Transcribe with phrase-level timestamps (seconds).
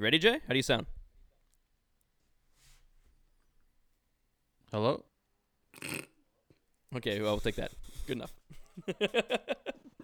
[0.00, 0.40] You ready, Jay?
[0.46, 0.86] How do you sound?
[4.72, 5.04] Hello?
[6.96, 7.72] Okay, well, we'll take that.
[8.06, 8.32] Good enough.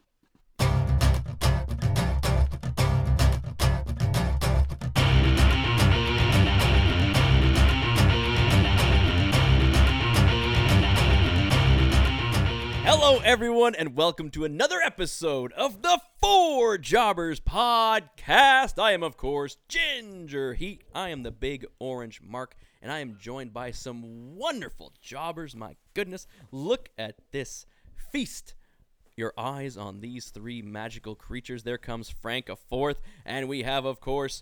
[12.99, 18.83] Hello, everyone, and welcome to another episode of the Four Jobbers Podcast.
[18.83, 20.83] I am, of course, Ginger Heat.
[20.95, 25.55] I am the big orange mark, and I am joined by some wonderful jobbers.
[25.55, 27.67] My goodness, look at this
[28.11, 28.55] feast.
[29.15, 31.65] Your eyes on these three magical creatures.
[31.65, 34.41] There comes Frank, a fourth, and we have, of course,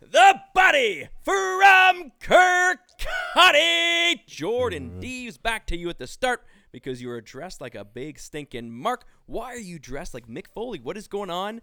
[0.00, 5.00] the buddy from Kirkcaldy, Jordan mm-hmm.
[5.00, 5.40] Deves.
[5.40, 9.04] Back to you at the start because you are dressed like a big stinking Mark.
[9.26, 10.80] Why are you dressed like Mick Foley?
[10.80, 11.60] What is going on?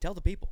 [0.00, 0.50] Tell the people.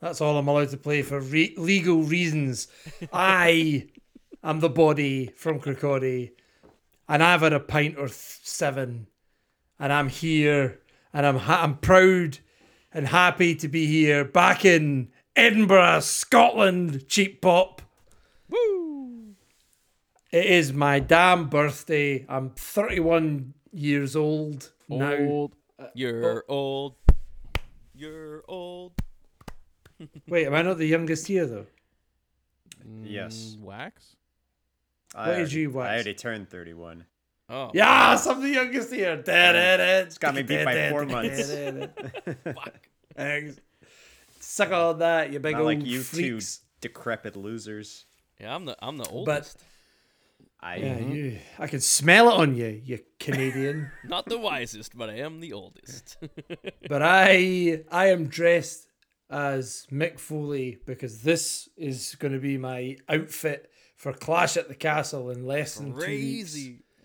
[0.00, 2.68] That's all I'm allowed to play for re- legal reasons.
[3.12, 3.88] I
[4.44, 6.30] am the body from Kirkcaldy,
[7.08, 9.08] and I've had a pint or th- seven,
[9.78, 10.80] and I'm here,
[11.12, 12.38] and I'm ha- I'm proud
[12.92, 17.06] and happy to be here, back in Edinburgh, Scotland.
[17.08, 17.82] Cheap pop.
[18.48, 19.34] Woo!
[20.30, 22.24] It is my damn birthday.
[22.28, 25.48] I'm 31 years old now.
[25.94, 26.94] You're old.
[27.94, 28.92] You're old.
[30.28, 31.66] Wait, am I not the youngest here though?
[33.02, 33.56] Yes.
[33.58, 34.16] Mm, Wax?
[35.14, 35.88] I What age already- you, Wax?
[35.88, 37.04] I already turned 31.
[37.48, 37.70] Oh.
[37.72, 39.22] Yes, I'm the youngest here.
[39.26, 41.50] It's got me beat by four months.
[42.44, 42.88] Fuck.
[43.16, 43.56] Thanks.
[44.40, 46.58] Suck all that, you big Not old like you freaks.
[46.58, 48.04] two decrepit losers.
[48.40, 49.58] Yeah, I'm the I'm the oldest.
[50.60, 51.38] I Yeah, you.
[51.58, 53.90] I can smell it on you, you Canadian.
[54.04, 56.16] Not the wisest, but I am the oldest.
[56.88, 58.88] but I, I am dressed
[59.30, 64.74] as Mick Foley because this is going to be my outfit for Clash at the
[64.74, 66.56] Castle in less than two weeks.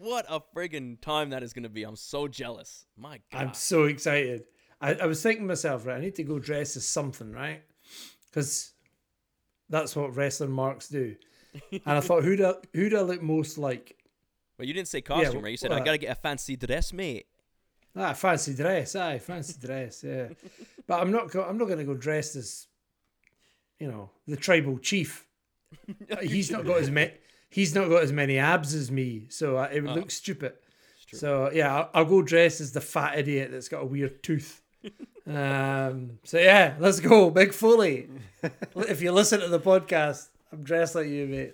[0.03, 1.83] What a friggin' time that is going to be.
[1.83, 2.85] I'm so jealous.
[2.97, 3.41] My God.
[3.41, 4.43] I'm so excited.
[4.81, 7.61] I, I was thinking to myself, right, I need to go dress as something, right?
[8.29, 8.73] Because
[9.69, 11.15] that's what wrestling marks do.
[11.71, 13.95] and I thought, who do, who do I look most like?
[14.59, 15.51] Well, you didn't say costume, well, right?
[15.51, 17.27] You said, well, I got to get a fancy dress, mate.
[17.95, 20.27] Ah, fancy dress, aye, fancy dress, yeah.
[20.85, 21.31] But I'm not.
[21.31, 22.67] Go, I'm not going to go dressed as,
[23.79, 25.25] you know, the tribal chief.
[26.21, 27.13] he's not got as many.
[27.53, 30.53] He's not got as many abs as me, so uh, it would look stupid.
[31.07, 31.19] true.
[31.19, 34.61] So yeah, I'll, I'll go dress as the fat idiot that's got a weird tooth.
[35.27, 36.17] um.
[36.23, 38.09] So yeah, let's go, Big Foley.
[38.75, 41.53] if you listen to the podcast, I'm dressed like you, mate.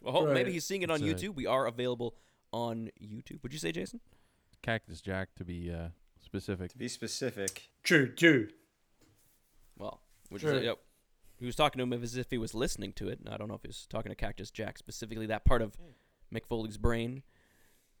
[0.00, 1.34] Well, maybe he's seeing it on That's YouTube.
[1.34, 2.14] We are available
[2.50, 3.42] on YouTube.
[3.42, 4.00] Would you say, Jason?
[4.62, 5.88] Cactus Jack to be uh,
[6.24, 6.70] specific.
[6.72, 7.68] to be specific.
[7.84, 8.48] True, true.
[9.78, 10.00] Well,
[10.30, 10.54] which Sure.
[10.54, 10.78] is, yep.
[11.38, 13.20] He was talking to him as if he was listening to it.
[13.30, 15.76] I don't know if he was talking to Cactus Jack specifically, that part of
[16.34, 17.22] Mick Foley's brain.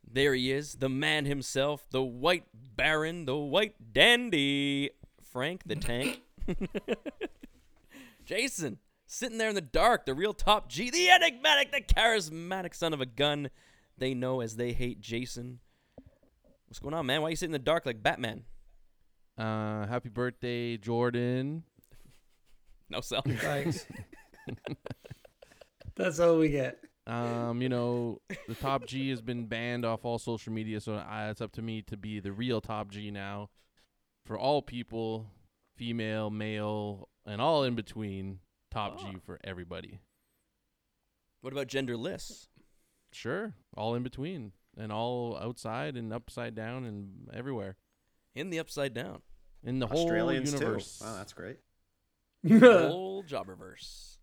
[0.08, 6.20] There he is, the man himself, the White Baron, the White Dandy, Frank the Tank.
[8.24, 12.94] Jason, sitting there in the dark, the real top G, the enigmatic, the charismatic son
[12.94, 13.50] of a gun
[13.98, 15.60] they know as they hate Jason.
[16.66, 17.22] What's going on, man?
[17.22, 18.44] Why are you sitting in the dark like Batman?
[19.38, 21.64] Uh, happy birthday, Jordan.
[22.88, 23.36] No selling.
[23.36, 23.86] Thanks.
[25.96, 26.78] That's all we get.
[27.06, 31.30] Um, you know, the top G has been banned off all social media, so I,
[31.30, 33.50] it's up to me to be the real top G now
[34.24, 35.30] for all people,
[35.76, 38.40] female, male, and all in between.
[38.72, 39.18] Top G Oh.
[39.24, 40.00] for everybody.
[41.40, 42.48] What about genderless?
[43.12, 47.76] Sure, all in between, and all outside and upside down and everywhere
[48.34, 49.22] In the upside down.
[49.62, 50.98] in the whole universe.
[50.98, 51.04] too.
[51.06, 51.58] Wow, that's great.
[52.46, 54.16] The whole jobberverse.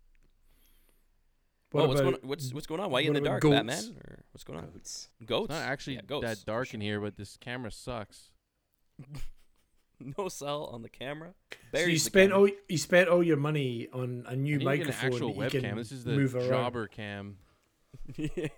[1.72, 2.90] What oh, what's about- going what's what's going on?
[2.90, 3.54] Why are you in the dark, goats?
[3.56, 3.96] Batman?
[4.06, 4.66] Or what's going on?
[4.70, 5.08] Goats.
[5.24, 5.50] Goats.
[5.50, 6.26] It's not actually Yeah, goats.
[6.26, 8.30] that dark in here, but this camera sucks.
[10.00, 11.34] No cell on the camera.
[11.72, 12.48] So you spent camera.
[12.48, 15.06] all you spent all your money on a new I need to get microphone.
[15.08, 15.76] an actual webcam.
[15.76, 16.48] This is the move around.
[16.48, 17.36] jobber cam.
[18.16, 18.48] yeah,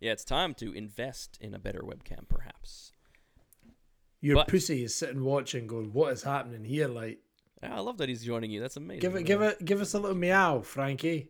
[0.00, 2.92] it's time to invest in a better webcam, perhaps.
[4.20, 7.25] Your But- pussy is sitting watching, going, "What is happening here?" Like, Yeah,
[7.62, 8.60] I love that he's joining you.
[8.60, 9.00] That's amazing.
[9.00, 11.28] give it, give it, give us a little meow, Frankie.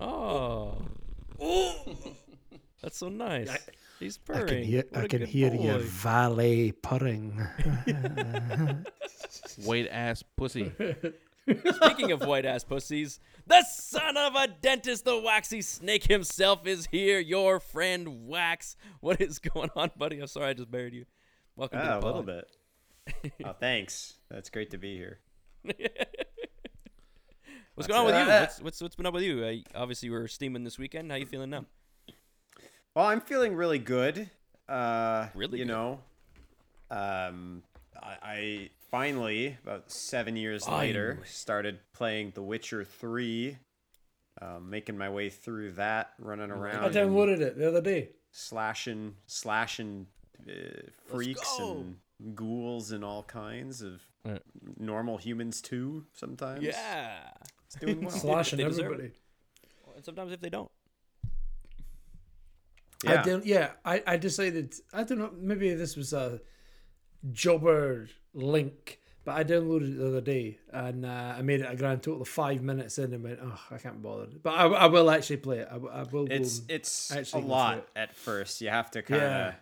[0.00, 0.76] Oh,
[2.82, 3.48] that's so nice.
[3.48, 3.58] I-
[3.98, 4.46] he's I purring.
[4.48, 7.30] can hear, What I a can hear your valet purring.
[9.64, 10.72] White ass pussy.
[11.76, 16.86] Speaking of white ass pussies, the son of a dentist, the waxy snake himself, is
[16.92, 17.18] here.
[17.18, 18.76] Your friend Wax.
[19.00, 20.20] What is going on, buddy?
[20.20, 21.06] I'm sorry I just buried you.
[21.56, 22.44] Welcome to Ah, the a little bit.
[23.44, 24.14] oh, thanks.
[24.30, 25.18] That's great to be here.
[25.64, 25.76] What's
[27.86, 28.26] That's going on with you?
[28.40, 29.44] What's, what's what's been up with you?
[29.44, 31.10] Uh, obviously, we're steaming this weekend.
[31.12, 31.64] How you feeling now?
[32.94, 34.30] Well, I'm feeling really good.
[34.68, 35.72] Uh, Really you good.
[35.72, 36.00] know,
[36.90, 37.62] um,
[38.02, 40.86] I, I finally about seven years Finally.
[40.88, 43.58] later started playing The Witcher Three.
[44.40, 48.10] Um, making my way through that, running around, I and downloaded it the other day.
[48.30, 50.06] slashing, slashing
[50.48, 50.52] uh,
[51.08, 51.96] freaks and
[52.34, 54.42] ghouls and all kinds of Right.
[54.78, 56.06] normal humans too.
[56.12, 57.18] Sometimes, Yeah.
[57.66, 58.10] it's doing well.
[58.24, 59.12] Slashing They deserve everybody.
[59.96, 60.70] And sometimes if they don't.
[63.06, 63.22] I Yeah.
[63.22, 63.46] didn't.
[63.46, 64.74] Yeah, I, I decided.
[64.92, 65.32] I don't know.
[65.36, 66.40] Maybe this was a
[67.32, 71.76] jobber link, but I downloaded it the other day and uh, I made it a
[71.76, 74.26] grand total of five minutes in and went, oh, I can't bother.
[74.42, 75.68] But I, I will actually play it.
[75.70, 76.26] I, I will.
[76.30, 77.88] It's go it's a actually go through lot it.
[77.96, 78.60] at first.
[78.60, 79.54] You have to kind of Yeah.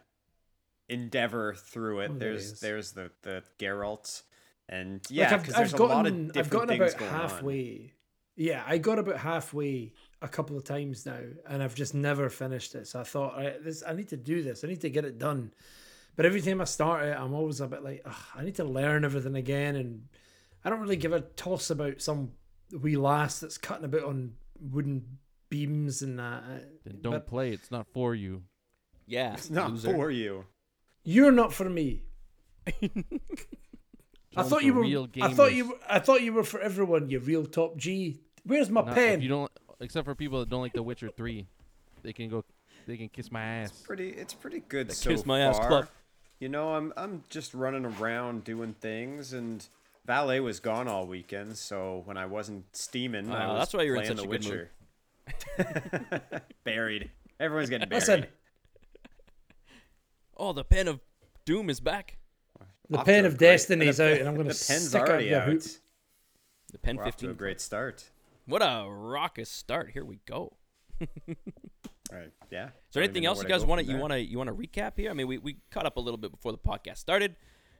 [0.88, 2.10] Endeavor through it.
[2.14, 2.60] Oh, there's is.
[2.60, 4.22] there's the the Geralt,
[4.68, 7.12] and yeah, I've, because I've there's a gotten, lot of I've gotten things about going
[7.12, 7.20] on.
[7.20, 7.92] halfway.
[8.36, 11.18] Yeah, I got about halfway a couple of times now,
[11.48, 12.86] and I've just never finished it.
[12.86, 14.62] So I thought, all right, this I need to do this.
[14.62, 15.52] I need to get it done.
[16.16, 19.04] But every time I start it, I'm always a bit like, I need to learn
[19.04, 20.08] everything again, and
[20.64, 22.32] I don't really give a toss about some
[22.72, 25.18] wee lass that's cutting about on wooden
[25.48, 26.42] beams and that.
[26.84, 27.50] Then don't But play.
[27.50, 28.42] It's not for you.
[29.06, 29.34] Yeah.
[29.34, 29.92] It's not loser.
[29.92, 30.44] for you.
[31.06, 32.02] You're not for me.
[34.36, 34.82] I thought you were.
[34.82, 35.68] real I thought you.
[35.68, 37.08] Were, I thought you were for everyone.
[37.08, 38.20] You real top G.
[38.44, 39.14] Where's my Not- pen?
[39.14, 39.50] If you don't,
[39.80, 41.46] except for people that don't like The Witcher Three,
[42.02, 42.44] they can go.
[42.86, 43.72] They can kiss my ass.
[43.84, 45.68] Pretty, it's pretty good The so Kiss My Ass far.
[45.68, 45.88] Club.
[46.38, 49.66] You know, I'm I'm just running around doing things, and
[50.04, 53.82] Valet was gone all weekend, so when I wasn't steaming, I Ah, was that's why
[53.82, 54.68] you're in playing such The a good mood.
[55.66, 56.42] Witcher.
[56.64, 57.10] buried.
[57.40, 58.00] Everyone's getting buried.
[58.02, 58.26] Listen,
[60.36, 61.00] Oh, the pen of
[61.44, 62.18] doom is back.
[62.90, 65.08] the Off pen of great- destiny's out, and I'm going to the pen's stick out
[65.08, 65.48] already your out.
[65.48, 65.62] hoop.
[66.72, 68.10] The pen We're off to a great start.
[68.46, 69.90] What a raucous start.
[69.92, 70.56] Here we go.
[71.28, 72.30] All right.
[72.50, 72.66] Yeah.
[72.66, 74.18] Is there anything else you guys want to you want to?
[74.18, 75.10] to you want to recap here?
[75.10, 77.36] I mean, we, we caught up a little bit before the podcast started.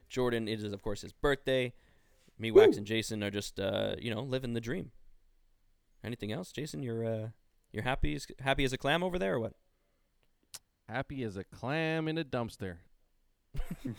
[0.09, 1.73] Jordan, it is of course his birthday.
[2.39, 4.91] Me, Wax, and Jason are just uh, you know living the dream.
[6.03, 6.83] Anything else, Jason?
[6.83, 7.27] You're uh,
[7.71, 9.53] you're happy as happy as a clam over there, or what?
[10.87, 12.77] Happy as a clam in a dumpster.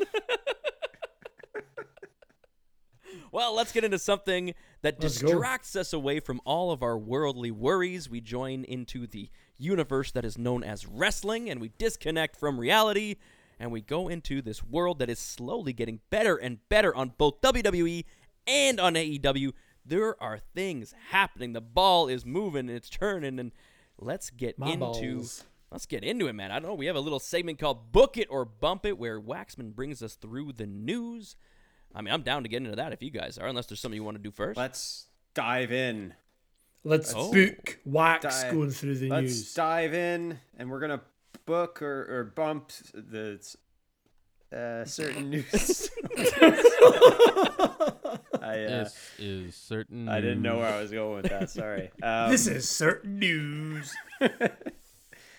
[3.31, 5.29] Well, let's get into something that Let's go.
[5.29, 8.09] distracts us away from all of our worldly worries.
[8.09, 13.17] We join into the universe that is known as wrestling, and we disconnect from reality,
[13.59, 17.41] and we go into this world that is slowly getting better and better on both
[17.41, 18.05] WWE
[18.47, 19.53] and on AEW.
[19.85, 21.53] There are things happening.
[21.53, 23.53] The ball is moving and it's turning, and
[23.99, 25.45] let's get My into balls.
[25.71, 26.51] Let's get into it, man.
[26.51, 26.75] I don't know.
[26.75, 30.15] We have a little segment called "Book It or Bump It," where Waxman brings us
[30.15, 31.37] through the news.
[31.95, 33.97] I mean, I'm down to get into that if you guys are, unless there's something
[33.97, 34.57] you want to do first.
[34.59, 36.15] Let's dive in.
[36.85, 37.33] Let's Oh.
[37.33, 39.55] book wax Dive- going through the Let's news.
[39.55, 41.01] dive in, and we're gonna
[41.47, 43.41] book or, or bump the
[44.53, 45.91] uh, certain news.
[48.41, 50.09] I uh, This is certain.
[50.09, 51.51] I didn't know where I was going with that.
[51.51, 51.91] Sorry.
[52.03, 53.93] Um, this is certain news.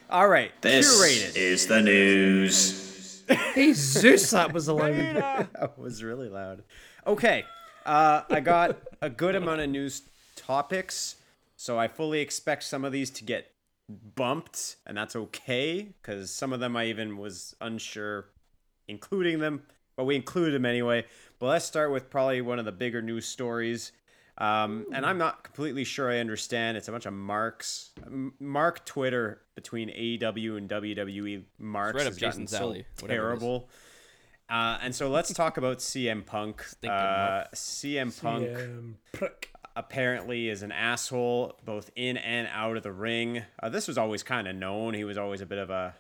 [0.10, 0.52] all right.
[0.62, 1.36] This Curated.
[1.38, 3.24] is the news.
[3.54, 4.96] hey Zeus, that was allowed.
[5.54, 6.64] that was really loud.
[7.06, 7.46] Okay,
[7.86, 10.02] uh, I got a good amount of news
[10.36, 11.16] topics,
[11.56, 13.52] so I fully expect some of these to get
[14.16, 18.26] bumped, and that's okay because some of them I even was unsure
[18.88, 19.62] including them,
[19.96, 21.06] but we included them anyway.
[21.38, 23.92] But let's start with probably one of the bigger news stories.
[24.40, 26.78] Um, and I'm not completely sure I understand.
[26.78, 27.92] It's a bunch of marks.
[28.40, 33.34] Mark Twitter between AEW and WWE marks right up gotten Jason's so alley, whatever it
[33.34, 33.40] is.
[33.40, 33.70] terrible.
[34.50, 36.64] Uh, and so let's talk about CM Punk.
[36.84, 39.52] Uh, CM Punk prick.
[39.76, 43.44] apparently is an asshole both in and out of the ring.
[43.62, 44.94] Uh, this was always kind of known.
[44.94, 45.94] He was always a bit of a,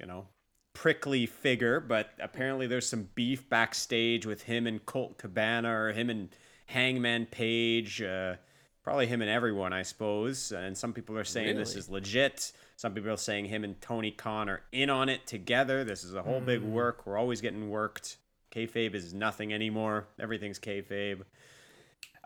[0.00, 0.26] you know,
[0.72, 6.08] prickly figure, but apparently there's some beef backstage with him and Colt Cabana or him
[6.08, 6.30] and
[6.70, 8.00] Hangman Page.
[8.02, 8.34] Uh,
[8.82, 10.52] probably him and everyone, I suppose.
[10.52, 12.52] And some people are saying this is legit.
[12.76, 15.84] Some people are saying him and Tony Khan are in on it together.
[15.84, 17.06] This is a whole big work.
[17.06, 18.16] We're always getting worked.
[18.54, 20.06] Kayfabe is nothing anymore.
[20.18, 21.20] Everything's kayfabe.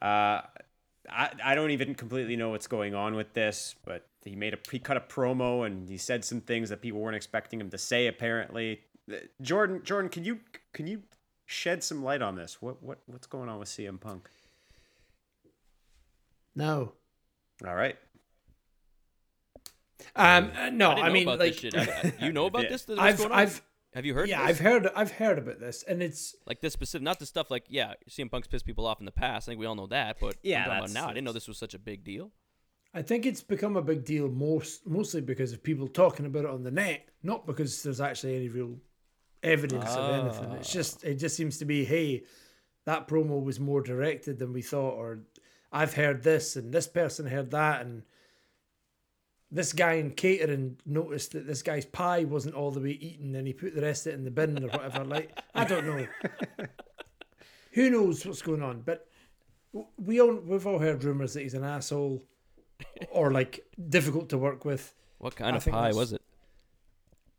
[0.00, 0.40] Uh,
[1.10, 4.58] I, I don't even completely know what's going on with this, but he made a
[4.70, 7.78] he cut a promo and he said some things that people weren't expecting him to
[7.78, 8.06] say.
[8.06, 8.80] Apparently,
[9.12, 10.40] Uh, Jordan Jordan, can you
[10.72, 11.02] can you
[11.46, 12.60] shed some light on this?
[12.60, 14.28] What what what's going on with CM Punk?
[16.54, 16.92] No.
[17.66, 17.96] All right.
[20.16, 21.76] Um, uh, no, I, I, mean, like, shit.
[21.76, 22.68] I- I- you know about Yeah.
[22.70, 22.86] this?
[22.86, 23.38] What's I've, going on?
[23.38, 23.62] I've,
[23.94, 24.28] Have you heard?
[24.28, 24.50] yeah, this?
[24.50, 27.64] I've heard, I've heard about this, and it's like this specific, not the stuff like
[27.68, 29.48] yeah, CM Punk's pissed people off in the past.
[29.48, 31.04] I think we all know that, but Yeah, I'm talking about that's- now.
[31.10, 32.30] I didn't know this was such a big deal.
[32.96, 36.50] I think it's become a big deal most mostly because of people talking about it
[36.50, 38.76] on the net, not because there's actually any real
[39.44, 40.20] evidence of ah.
[40.20, 40.52] anything.
[40.52, 42.24] It's just it just seems to be, hey,
[42.84, 45.20] that promo was more directed than we thought, or
[45.72, 48.02] I've heard this and this person heard that, and
[49.50, 53.46] this guy in catering noticed that this guy's pie wasn't all the way eaten and
[53.46, 55.04] he put the rest of it in the bin or whatever.
[55.04, 56.06] like I don't know.
[57.72, 58.82] Who knows what's going on?
[58.82, 59.06] But
[59.96, 62.24] we all we've all heard rumors that he's an asshole
[63.10, 64.92] or like difficult to work with.
[65.18, 66.22] What kind I of pie was it?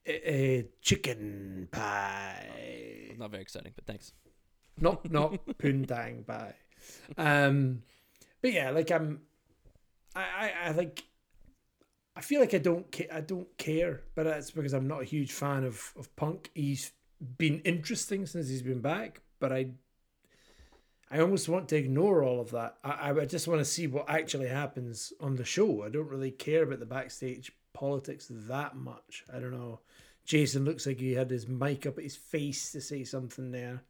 [0.07, 4.11] A, a chicken pie, Not very exciting, but thanks.
[4.79, 6.53] not not poontang pie.
[7.17, 7.81] Um,
[8.41, 9.21] but yeah, like I'm,
[10.15, 11.03] I I, I like.
[12.17, 15.05] I feel like I don't ca- I don't care, but that's because I'm not a
[15.05, 16.51] huge fan of of Punk.
[16.53, 16.91] He's
[17.37, 19.71] been interesting since he's been back, but I
[21.11, 22.77] I almost want to ignore all of that.
[22.83, 25.83] I I just want to see what actually happens on the show.
[25.83, 29.23] I don't really care about the backstage politics that much.
[29.31, 29.81] I don't know.
[30.25, 33.83] Jason looks like he had his mic up at his face to say something there.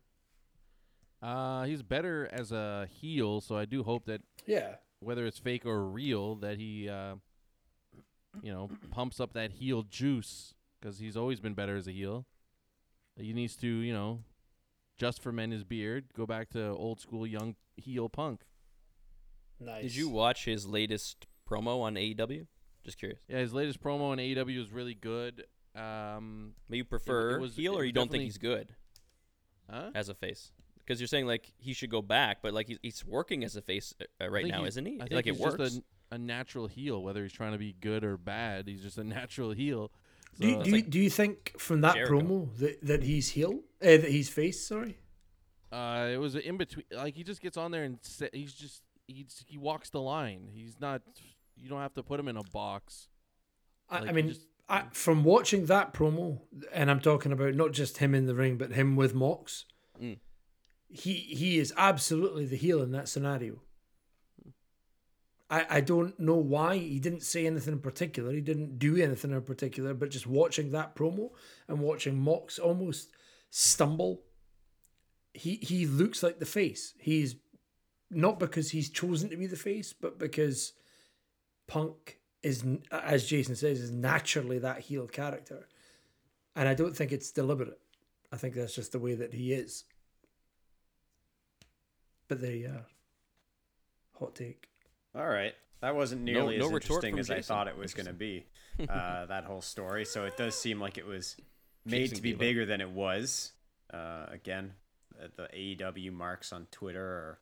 [1.21, 4.75] Uh, he's better as a heel, so I do hope that Yeah.
[4.99, 7.15] whether it's fake or real, that he, uh,
[8.41, 12.25] you know, pumps up that heel juice because he's always been better as a heel.
[13.17, 14.23] He needs to, you know,
[14.97, 18.43] just ferment his beard, go back to old school young heel punk.
[19.59, 19.83] Nice.
[19.83, 22.45] Did you watch his latest promo on AEW?
[22.85, 23.19] Just curious.
[23.27, 25.43] Yeah, his latest promo in AEW is really good.
[25.75, 28.73] Um, But you prefer was- heel, or you don't think he's good
[29.69, 29.89] huh?
[29.93, 30.51] as a face?
[30.77, 33.61] Because you're saying like he should go back, but like he's, he's working as a
[33.61, 34.95] face uh, right now, isn't he?
[34.97, 35.57] I think like he's it works.
[35.57, 35.77] just
[36.11, 38.67] a, a natural heel, whether he's trying to be good or bad.
[38.67, 39.91] He's just a natural heel.
[40.39, 42.19] Do you, So- do, you, do you think from that Jericho.
[42.21, 43.61] promo that, that he's heel?
[43.81, 44.99] Uh, that he's face, sorry?
[45.71, 46.85] Uh, it was in between.
[46.91, 50.47] Like he just gets on there and sa- he's just he's he walks the line.
[50.53, 51.01] He's not.
[51.55, 53.07] You don't have to put him in a box.
[53.89, 56.41] I, Like, I mean, just- I, from watching that promo,
[56.73, 59.65] and I'm talking about not just him in the ring, but him with Mox,
[60.01, 60.19] Mm.
[60.89, 63.61] he he is absolutely the heel in that scenario.
[65.49, 68.31] I, I don't know why he didn't say anything in particular.
[68.31, 71.29] He didn't do anything in particular, but just watching that promo
[71.67, 73.11] and watching Mox almost
[73.51, 74.23] stumble,
[75.33, 76.95] he he looks like the face.
[76.97, 77.35] He's
[78.09, 80.73] not because he's chosen to be the face, but because
[81.67, 85.67] Punk is, as Jason says, is naturally that heel character,
[86.55, 87.79] and I don't think it's deliberate.
[88.31, 89.85] I think that's just the way that he is.
[92.27, 92.85] But there you are.
[94.19, 94.67] Hot take.
[95.15, 95.53] All right.
[95.81, 98.13] That wasn't nearly no as retort interesting from as I thought it was going to
[98.13, 98.45] be.
[98.89, 100.03] Uh, that whole story.
[100.03, 101.37] So it does seem like it was
[101.85, 103.53] made Jason to be gave bigger than it was.
[103.93, 104.73] Uh, again,
[105.37, 107.39] the AEW marks on Twitter are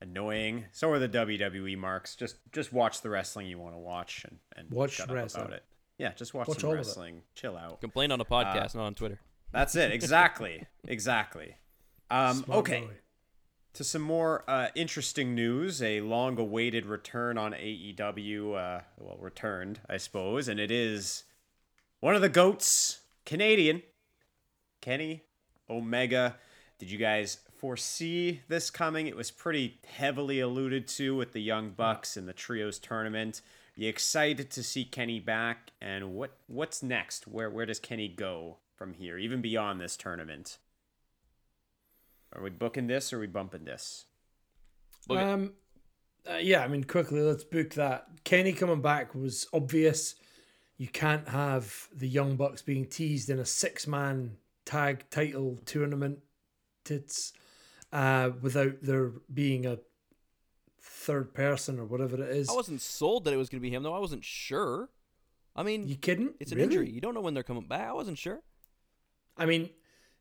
[0.00, 0.66] annoying.
[0.72, 2.16] So are the WWE marks.
[2.16, 5.44] Just just watch the wrestling you want to watch and, and Watch shut up wrestling.
[5.46, 5.64] about it.
[5.98, 6.80] Yeah, just watch, Watch some all of it.
[6.86, 7.22] wrestling.
[7.34, 7.80] Chill out.
[7.80, 9.18] Complain on a podcast, not on Twitter.
[9.52, 9.92] That's it.
[9.92, 10.66] Exactly.
[10.86, 11.54] exactly.
[12.10, 12.80] Um, okay.
[12.82, 12.92] boy.
[13.74, 19.80] To some more uh, interesting news, a long awaited return on AEW, uh, well, returned,
[19.88, 21.24] I suppose, and it is
[22.00, 23.82] one of the GOATs, Canadian,
[24.80, 25.24] Kenny
[25.68, 26.36] Omega.
[26.78, 29.06] Did you guys foresee this coming?
[29.06, 33.40] It was pretty heavily alluded to with the Young Bucks and the Trios tournament.
[33.76, 35.72] Are you excited to see Kenny back?
[35.80, 37.26] And what what's next?
[37.26, 40.58] Where where does Kenny go from here, even beyond this tournament?
[42.34, 44.04] Are we booking this or are we bumping this?
[45.06, 45.18] Book.
[45.18, 45.52] Um,
[46.28, 48.08] uh, yeah, I mean, quickly, let's book that.
[48.24, 50.16] Kenny coming back was obvious.
[50.76, 56.18] You can't have the Young Bucks being teased in a six man tag title tournament
[56.84, 57.32] tits
[57.92, 59.78] uh, without there being a
[60.80, 62.48] third person or whatever it is.
[62.48, 63.94] I wasn't sold that it was going to be him, though.
[63.94, 64.90] I wasn't sure.
[65.54, 66.34] I mean, you kidding?
[66.40, 66.66] it's an Really?
[66.74, 66.90] injury.
[66.90, 67.88] You don't know when they're coming back.
[67.88, 68.42] I wasn't sure.
[69.36, 69.70] I mean,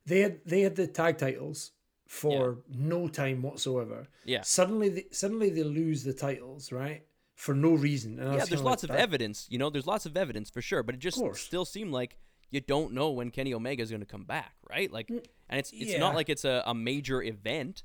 [0.06, 1.72] they had they had the tag titles
[2.08, 4.08] for no time whatsoever.
[4.26, 4.42] Yeah.
[4.44, 7.04] Suddenly, they, suddenly they lose the titles, right?
[7.36, 8.20] For no reason.
[8.20, 9.48] And Yeah, there's lots like, of that- evidence.
[9.50, 12.18] You know, there's lots of evidence for sure, but it just still seemed like
[12.52, 14.90] you don't know when Kenny Omega is going to come back, right?
[14.92, 15.10] Like,
[15.50, 16.00] and it's it's yeah.
[16.00, 17.84] not like it's a, a major event.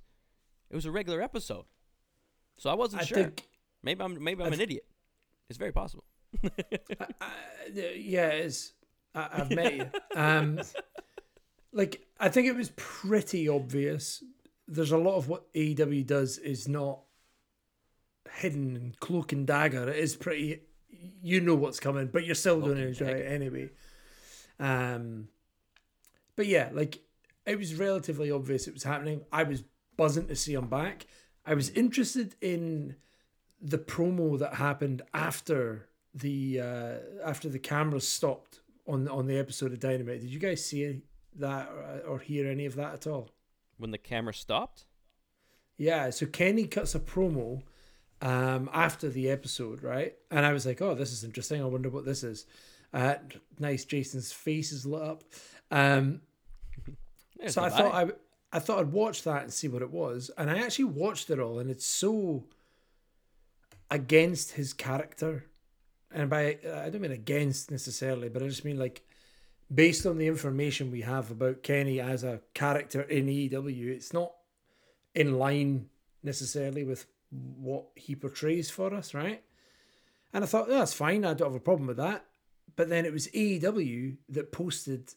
[0.70, 1.64] It was a regular episode,
[2.56, 3.18] so I wasn't I sure.
[3.18, 3.48] think
[3.82, 4.84] maybe I'm maybe I'm an idiot.
[5.48, 6.04] It's very possible.
[7.20, 7.26] Uh,
[7.96, 8.72] yeah, it is.
[9.14, 9.90] I, I've met you.
[10.14, 10.60] Um,
[11.72, 14.22] like I think it was pretty obvious.
[14.66, 17.00] There's a lot of what AEW does is not
[18.34, 20.62] hidden and cloak and dagger, it is pretty.
[21.22, 23.70] You know what's coming, but you're still going to enjoy it anyway.
[24.58, 25.28] Um,
[26.36, 27.00] but yeah, like
[27.46, 29.22] it was relatively obvious it was happening.
[29.32, 29.64] I was
[29.96, 31.06] buzzing to see him back.
[31.44, 32.96] I was interested in
[33.60, 36.94] the promo that happened after the uh,
[37.24, 40.20] after the cameras stopped on on the episode of Dynamite.
[40.20, 41.02] Did you guys see
[41.36, 43.30] that or, or hear any of that at all?
[43.78, 44.84] When the camera stopped,
[45.78, 47.62] Yeah, so Kenny cuts a promo
[48.20, 50.14] um, after the episode, right?
[50.30, 51.62] And I was like, oh, this is interesting.
[51.62, 52.46] I wonder what this is.
[52.92, 53.14] Uh,
[53.58, 55.24] nice, Jason's face is lit up.
[55.70, 56.20] Um,
[57.40, 57.94] There's so I thought.
[57.94, 58.10] I,
[58.52, 61.38] I thought I'd watch that and see what it was, and I actually watched it
[61.38, 62.44] all, and it's so
[63.90, 65.46] against his character,
[66.12, 69.02] and by I don't mean against necessarily, but I just mean like
[69.72, 74.32] based on the information we have about Kenny as a character in AEW, it's not
[75.14, 75.88] in line
[76.22, 79.42] necessarily with what he portrays for us, right?
[80.32, 81.24] And I thought "Yeah, that's fine.
[81.24, 82.24] I don't have a problem with that.
[82.76, 85.14] But then it was AEW that posted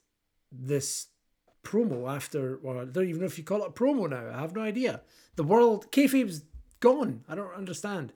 [0.52, 1.08] this
[1.64, 2.60] promo after.
[2.62, 4.36] Well, I don't even know if you call it a promo now.
[4.36, 5.02] I have no idea.
[5.36, 6.44] The world kayfabe's
[6.80, 7.24] gone.
[7.28, 8.14] I don't understand.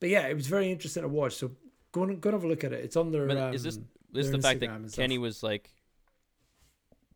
[0.00, 1.34] But yeah, it was very interesting to watch.
[1.34, 1.52] So
[1.92, 2.84] go and go and have a look at it.
[2.84, 3.26] It's on their.
[3.26, 3.78] But um, is this
[4.12, 4.96] this their the fact Instagram and that.
[4.96, 5.70] Kenny was like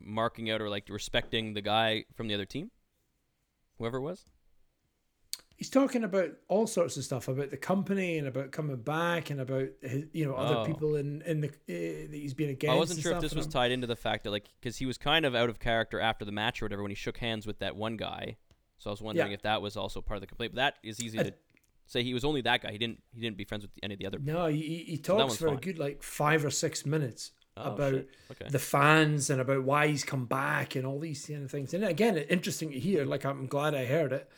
[0.00, 2.70] marking out or like respecting the guy from the other team,
[3.78, 4.25] whoever it was?
[5.58, 9.40] He's talking about all sorts of stuff about the company and about coming back and
[9.40, 10.64] about his, you know other Oh.
[10.64, 12.72] people in in the uh, that he's been against.
[12.72, 14.76] I wasn't and sure if this was I'm- tied into the fact that like because
[14.78, 17.18] he was kind of out of character after the match or whatever when he shook
[17.18, 18.36] hands with that one guy.
[18.78, 19.34] So I was wondering Yeah.
[19.34, 20.54] if that was also part of the complaint.
[20.54, 21.34] But that is easy I- to
[21.86, 22.02] say.
[22.04, 22.70] He was only that guy.
[22.72, 24.18] He didn't he didn't be friends with any of the other.
[24.18, 24.34] People.
[24.34, 27.94] No, he, he- talks one's for a good like five or six minutes Oh, about.
[28.30, 28.48] Okay.
[28.50, 31.74] the fans and about why he's come back and all these kind of things.
[31.74, 33.04] And again, interesting to hear.
[33.04, 34.30] Like I'm glad I heard it,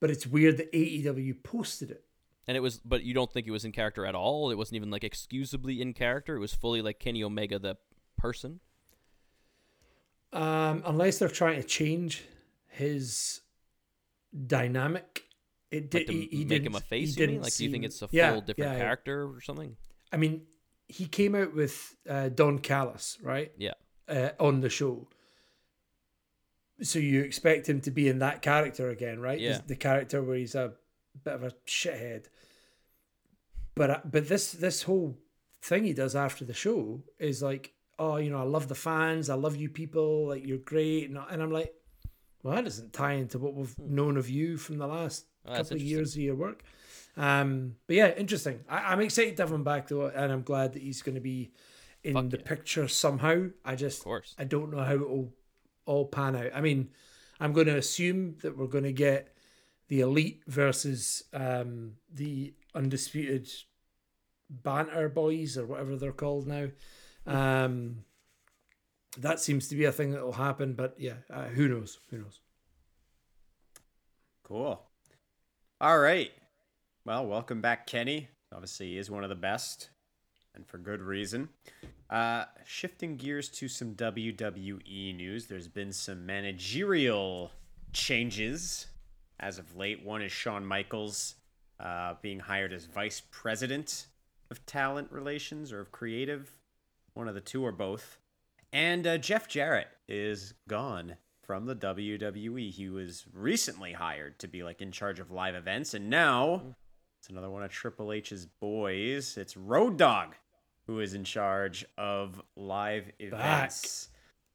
[0.00, 2.04] but it's weird that AEW posted it.
[2.48, 4.50] And it was, but you don't think it was in character at all?
[4.50, 6.36] It wasn't even like excusably in character.
[6.36, 7.76] It was fully like Kenny Omega, the
[8.16, 8.60] person.
[10.32, 12.24] Um, unless they're trying to change
[12.68, 13.40] his
[14.46, 15.24] dynamic.
[15.70, 16.00] It did.
[16.00, 17.14] Like to he, he make him a face.
[17.14, 17.42] He You mean?
[17.42, 19.76] Like, do you think it's a full different yeah, character or something?
[20.12, 20.42] I mean,
[20.88, 23.52] he came out with uh, Don Callis, right?
[23.56, 23.72] Yeah.
[24.08, 25.08] Uh, on the show.
[26.82, 29.40] So you expect him to be in that character again, right?
[29.40, 29.60] Yeah.
[29.66, 30.74] The character where he's a
[31.24, 32.26] bit of a shithead.
[33.74, 35.18] But uh, but this this whole
[35.62, 39.30] thing he does after the show is like, oh, you know, I love the fans,
[39.30, 41.72] I love you people, like you're great, and, and I'm like,
[42.42, 45.76] well, that doesn't tie into what we've known of you from the last Oh, couple
[45.76, 46.64] of years of your work.
[47.16, 48.60] Um, but yeah, interesting.
[48.68, 51.20] I, I'm excited to have him back though, and I'm glad that he's going to
[51.20, 51.52] be
[52.02, 52.44] in Fuck the yeah.
[52.44, 53.46] picture somehow.
[53.64, 54.34] I Of just course.
[54.38, 55.32] I don't know how it'll
[55.86, 56.50] all pan out.
[56.54, 56.90] I mean,
[57.40, 59.34] I'm going to assume that we're going to get
[59.88, 63.48] the elite versus um, the undisputed
[64.50, 66.68] banter boys or whatever they're called now.
[67.26, 68.04] Um,
[69.18, 71.98] that seems to be a thing that will happen, but yeah, uh, who knows?
[72.10, 72.40] Who knows?
[74.42, 74.82] Cool.
[75.80, 76.30] All right.
[77.04, 78.28] Well, welcome back, Kenny.
[78.52, 79.90] Obviously, he is one of the best,
[80.54, 81.48] and for good reason.
[82.08, 87.50] Uh, shifting gears to some WWE news, there's been some managerial
[87.92, 88.86] changes
[89.40, 90.04] as of late.
[90.04, 91.34] One is Shawn Michaels
[91.80, 94.06] uh, being hired as vice president
[94.50, 96.54] of talent relations or of creative,
[97.14, 98.18] one of the two or both.
[98.72, 102.70] And uh, Jeff Jarrett is gone from the WWE.
[102.70, 106.62] He was recently hired to be like in charge of live events, and now
[107.18, 109.36] it's another one of Triple H's boys.
[109.36, 110.34] It's Road Dog
[110.86, 114.08] who is in charge of live events.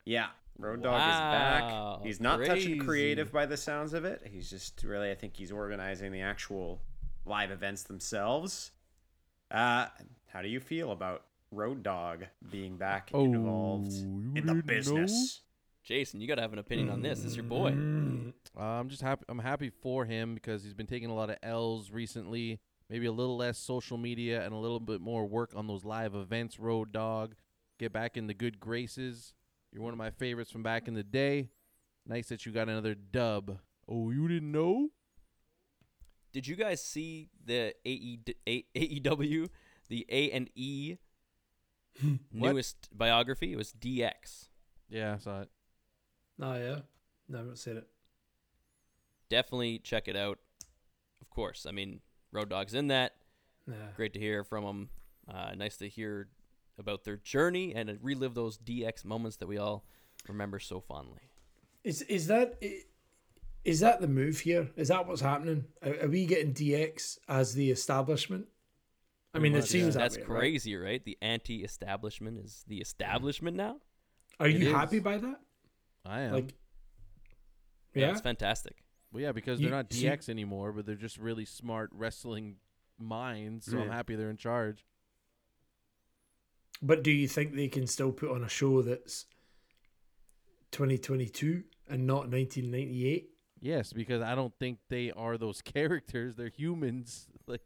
[0.05, 2.03] Yeah, Road Dog is back.
[2.05, 2.79] He's not touching crazy.
[2.79, 4.21] creative by the sounds of it.
[4.31, 6.81] He's just really, I think he's organizing the actual
[7.25, 8.71] live events themselves.
[9.49, 9.87] Uh,
[10.27, 14.61] how do you feel about Road Dog being back Oh, involved in the didn't know?
[14.61, 15.41] business?
[15.83, 17.19] Jason, you gotta have an opinion on this.
[17.19, 17.71] This is your boy.
[17.71, 18.33] Mm.
[18.57, 19.25] Uh, I'm just happy.
[19.27, 22.59] I'm happy for him because he's been taking a lot of L's recently.
[22.91, 26.13] Maybe a little less social media and a little bit more work on those live
[26.13, 26.59] events.
[26.59, 27.35] Road Dog,
[27.79, 29.33] get back in the good graces.
[29.71, 31.47] You're one of my favorites from back in the day.
[32.05, 33.59] Nice that you got another dub.
[33.87, 34.89] Oh, you didn't know?
[36.33, 39.47] Did you guys see the AE, A- AEW,
[39.87, 40.97] the A and E
[42.33, 43.53] newest biography?
[43.53, 44.49] It was DX.
[44.89, 45.49] Yeah, I saw it.
[46.41, 46.79] Oh yeah,
[47.29, 47.87] never seen it.
[49.29, 50.39] Definitely check it out.
[51.21, 53.13] Of course, I mean Road Dog's in that.
[53.67, 53.75] Yeah.
[53.95, 54.89] Great to hear from them.
[55.31, 56.27] Uh, nice to hear
[56.79, 59.85] about their journey and relive those DX moments that we all
[60.27, 61.29] remember so fondly.
[61.83, 62.83] Is is that i-
[63.63, 64.71] Is that the move here?
[64.75, 65.65] Is that what's happening?
[65.83, 68.47] Are, are we getting DX as the establishment?
[69.33, 69.91] I mean, it seems yeah.
[69.91, 71.03] that That's way, crazy, right?
[71.05, 73.77] The anti-establishment is the establishment now.
[74.39, 74.73] Are It you is.
[74.73, 75.39] happy by that?
[76.05, 76.33] I am.
[76.33, 76.53] Like,
[77.93, 78.11] Yeah, yeah.
[78.11, 78.80] it's fantastic.
[79.11, 82.55] Well, yeah, because they're not see- DX anymore, but they're just really smart wrestling
[82.97, 83.65] minds.
[83.65, 83.93] So I'm Yeah.
[83.95, 84.85] happy they're in charge.
[86.81, 89.25] But do you think they can still put on a show that's
[90.71, 93.29] 2022 and not 1998?
[93.59, 96.35] Yes, because I don't think they are those characters.
[96.35, 97.27] They're humans.
[97.47, 97.61] Like,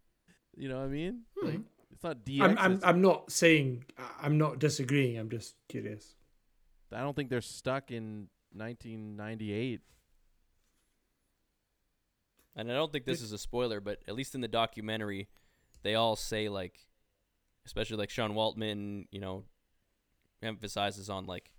[0.58, 1.22] you know what I mean?
[1.38, 1.46] Hmm.
[1.48, 1.60] Like,
[1.92, 2.42] it's not DX.
[2.42, 3.86] I'm, I'm, it's- I'm not saying
[4.20, 5.18] I'm not disagreeing.
[5.20, 6.16] I'm just curious.
[6.92, 9.82] I don't think they're stuck in 1998.
[12.56, 15.28] And I don't think this is a spoiler, but at least in the documentary,
[15.84, 16.80] they all say like,
[17.66, 19.44] especially like Sean Waltman, you know,
[20.42, 21.52] emphasizes on like,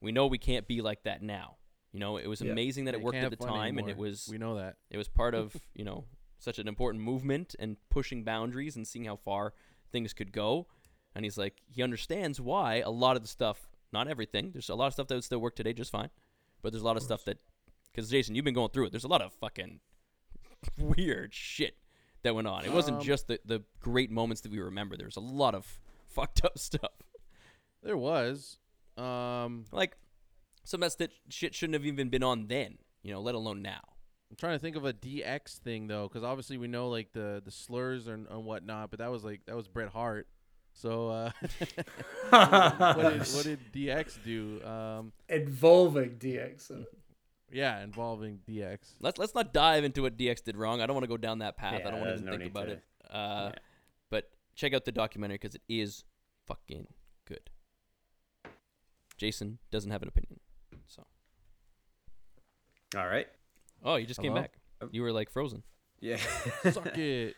[0.00, 1.56] we know we can't be like that now.
[1.92, 2.52] You know, it was Yeah.
[2.52, 4.56] amazing that They it worked at the have fun time, and it was We know
[4.56, 4.76] that.
[4.90, 6.04] it was part of you know
[6.38, 9.54] such an important movement and pushing boundaries and seeing how far
[9.92, 10.66] things could go.
[11.14, 14.50] And he's like, he understands why a lot of the stuff, not everything.
[14.52, 16.08] There's a lot of stuff that would still work today just fine,
[16.62, 17.38] but there's a lot of stuff that,
[17.92, 18.90] because Jason, you've been going through it.
[18.92, 19.80] There's a lot of fucking
[20.78, 21.76] weird shit
[22.22, 22.64] that went on.
[22.64, 24.96] It wasn't Um, just the the great moments that we remember.
[24.96, 26.92] There was a lot of fucked up stuff.
[27.82, 28.58] There was.
[28.96, 29.96] Um, Like
[30.64, 32.78] some of that shit shouldn't have even been on then.
[33.02, 33.80] You know, let alone now.
[34.30, 37.42] I'm trying to think of a DX thing though, because obviously we know like the
[37.44, 40.26] the slurs and, and whatnot, but that was like that was Bret Hart.
[40.74, 41.30] So uh,
[42.30, 44.64] what, did, what did DX do?
[44.64, 46.70] Um, Involving DX.
[47.52, 48.78] So- yeah, involving DX.
[49.00, 50.80] Let's let's not dive into what DX did wrong.
[50.80, 51.80] I don't want to go down that path.
[51.80, 52.82] Yeah, I don't want to even no think about to- it.
[53.10, 53.52] Uh,
[54.10, 56.04] But check out the documentary because it is
[56.46, 56.86] fucking
[57.26, 57.50] good.
[59.18, 60.40] Jason doesn't have an opinion.
[60.86, 61.04] So,
[62.96, 63.28] All right.
[63.84, 64.42] oh, you just came Hello?
[64.42, 64.52] back.
[64.90, 65.62] You were like frozen.
[66.00, 66.16] Yeah.
[66.70, 67.36] Suck it.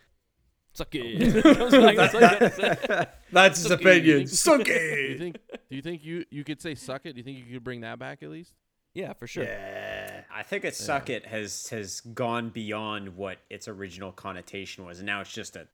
[0.73, 1.45] Suck it.
[1.73, 3.07] Like- that's all you had to say.
[3.33, 4.67] That's his Suck it.
[4.67, 5.37] Do you think?
[5.71, 7.13] Do you think you you could say suck it?
[7.15, 8.53] Do you think you could bring that back at least?
[8.95, 9.43] yeah, for sure.
[9.45, 9.94] Yeah,
[10.35, 15.07] I think it suck it has has gone beyond what its original connotation was, and
[15.07, 15.69] now it's just a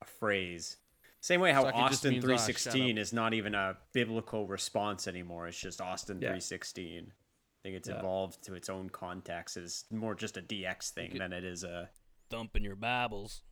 [0.00, 0.78] a phrase.
[1.20, 5.48] Same way how Suck Austin means, "Ah, 316 is not even a biblical response anymore.
[5.48, 6.28] It's just Austin Yeah.
[6.28, 7.12] 316.
[7.12, 7.98] I think it's Yeah.
[7.98, 9.56] evolved to its own context.
[9.56, 11.88] It's more just a DX thing than it is a.
[12.28, 13.42] Thumping your babbles.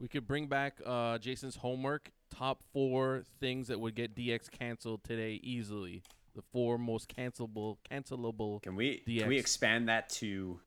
[0.00, 2.10] We could bring back uh, Jason's homework.
[2.30, 6.02] Top four things that would get DX canceled today easily.
[6.40, 8.62] The four most cancelable, cancelable.
[8.62, 10.58] Can we can we expand that to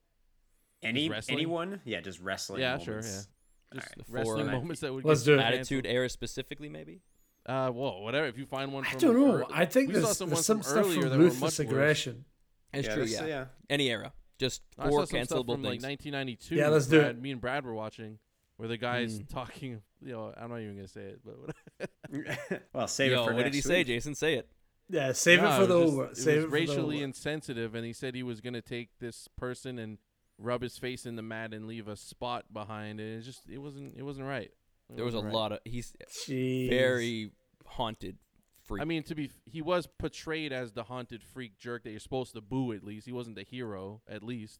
[0.83, 1.81] any anyone?
[1.83, 2.61] Yeah, just wrestling.
[2.61, 3.01] Yeah, sure, yeah.
[3.01, 3.29] Just
[3.73, 3.89] Alright.
[4.07, 5.43] wrestling four- moments that would Let's get do it.
[5.43, 7.01] Attitude era specifically, maybe.
[7.45, 8.27] Uh, whoa, whatever.
[8.27, 9.37] If you find one, I don't know.
[9.39, 11.65] ear- I think we saw some there's some stuff earlier from that were ruthless much
[11.65, 11.73] worse.
[11.73, 12.25] aggression.
[12.71, 13.03] It's Yeah, true.
[13.05, 13.25] Yeah.
[13.25, 13.45] yeah.
[13.69, 14.13] Any era.
[14.37, 15.83] Just I four saw some stuff cancelable from like things.
[15.83, 16.55] 1992.
[16.55, 17.21] Yeah, let's do Brad, it.
[17.21, 18.19] Me and Brad were watching,
[18.57, 19.29] where the guy's Mm.
[19.29, 19.81] talking.
[20.05, 23.33] You know, I'm not even gonna say it, but what- well, save Yo, it for
[23.33, 23.83] what did he next say.
[23.83, 24.13] Jason?
[24.15, 24.49] Say it.
[24.89, 27.05] Yeah, save No, it for the just- Save it it was for the racially over.
[27.05, 29.97] insensitive, and he said he was gonna take this person and
[30.37, 33.17] rub his face in the mat and leave a spot behind it.
[33.19, 34.51] It just it wasn't it wasn't right.
[34.89, 35.39] It There was a wasn't right.
[35.39, 35.59] lot of.
[35.65, 35.93] He's
[36.27, 36.69] Jeez.
[36.69, 37.31] very
[37.65, 38.17] haunted
[38.63, 38.81] freak.
[38.81, 42.33] I mean, to be, he was portrayed as the haunted freak jerk that you're supposed
[42.33, 42.73] to boo.
[42.73, 44.01] At least he wasn't the hero.
[44.07, 44.59] At least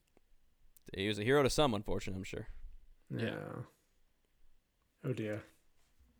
[0.95, 2.47] he was a hero to some, unfortunately, I'm sure.
[3.15, 3.35] Yeah.
[5.03, 5.43] Oh dear.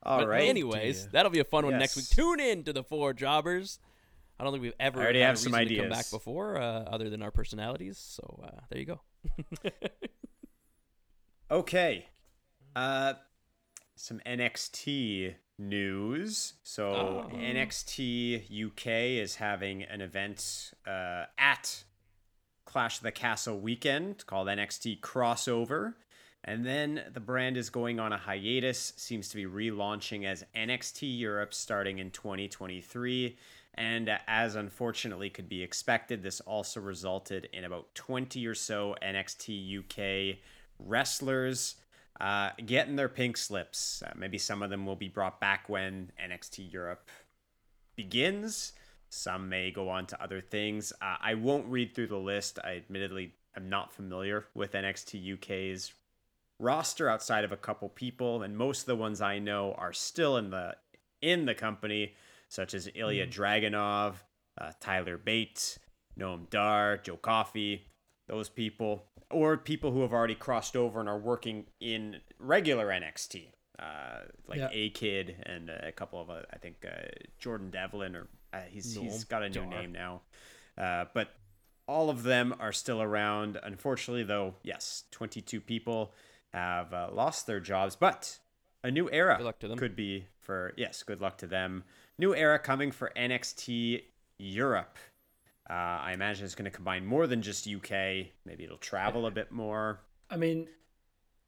[0.04, 0.44] All but right.
[0.50, 1.10] anyways, oh, dear.
[1.14, 2.10] that'll be a fun one next week.
[2.10, 3.80] Tune in to the four jobbers.
[4.40, 6.84] I don't think we've ever I already had have some to come back before, uh,
[6.84, 7.98] other than our personalities.
[7.98, 9.02] So uh, there you go.
[11.52, 12.08] Okay.
[12.76, 13.14] Uh
[13.96, 16.54] some NXT news.
[16.64, 17.30] So Oh.
[17.32, 18.88] NXT UK
[19.22, 21.84] is having an event uh, at
[22.66, 25.94] Clash of the Castle weekend called NXT Crossover.
[26.44, 31.20] And then the brand is going on a hiatus, seems to be relaunching as NXT
[31.20, 33.38] Europe starting in 2023.
[33.76, 39.80] And as unfortunately could be expected, this also resulted in about 20 or so NXT
[39.80, 40.38] UK
[40.80, 41.76] wrestlers
[42.22, 44.04] uh, getting their pink slips.
[44.06, 47.10] Uh, maybe some of them will be brought back when NXT Europe
[47.96, 48.74] begins.
[49.10, 50.94] Some may go on to other things.
[51.02, 52.60] Uh, I won't read through the list.
[52.64, 55.94] I admittedly am not familiar with NXT UK's
[56.60, 60.38] roster outside of a couple people, and most of the ones I know are still
[60.38, 60.76] in the
[61.22, 62.14] in the company,
[62.54, 64.16] such as Ilya Dragunov,
[64.62, 65.80] uh, Tyler Bates,
[66.20, 67.88] Noam Dar, Joe Coffey,
[68.28, 73.48] those people, or people who have already crossed over and are working in regular NXT,
[73.80, 74.70] uh, like Yeah.
[74.72, 77.08] A Kid and a couple of, uh, I think uh,
[77.40, 79.70] Jordan Devlin, or uh, he's he's Noam got a new Dar.
[79.70, 80.22] name now,
[80.78, 81.30] uh, but
[81.88, 83.58] all of them are still around.
[83.64, 86.14] Unfortunately, though, yes, 22 people
[86.54, 88.38] have uh, lost their jobs, but
[88.84, 89.80] a new era Good luck to them.
[89.80, 91.84] could be for yes, good luck to them.
[92.20, 94.04] New era coming for NXT
[94.40, 94.98] Europe.
[95.70, 98.28] Uh, I imagine it's going to combine more than just UK.
[98.46, 100.02] Maybe it'll travel a bit more.
[100.30, 100.68] I mean,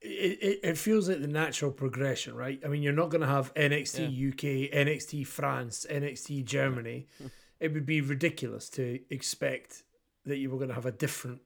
[0.00, 2.58] it, it, it feels like the natural progression, right?
[2.64, 7.06] I mean, you're not going to have NXT UK, NXT France, NXT Germany.
[7.60, 9.82] it would be ridiculous to expect
[10.24, 11.40] that you were going to have a different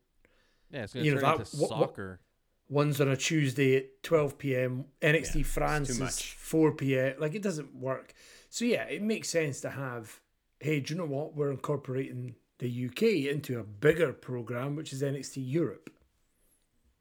[0.70, 2.20] Yeah, it's gonna You know, turn that- into what- what- soccer.
[2.68, 4.84] ones on a Tuesday at 12 p.m.
[5.02, 6.34] NXT Yeah, France is much.
[6.34, 7.14] 4 p.m.
[7.18, 8.14] Like it doesn't work.
[8.50, 10.20] So yeah, it makes sense to have.
[10.58, 11.34] Hey, do you know what?
[11.34, 15.88] We're incorporating the UK into a bigger program, which is NXT Europe.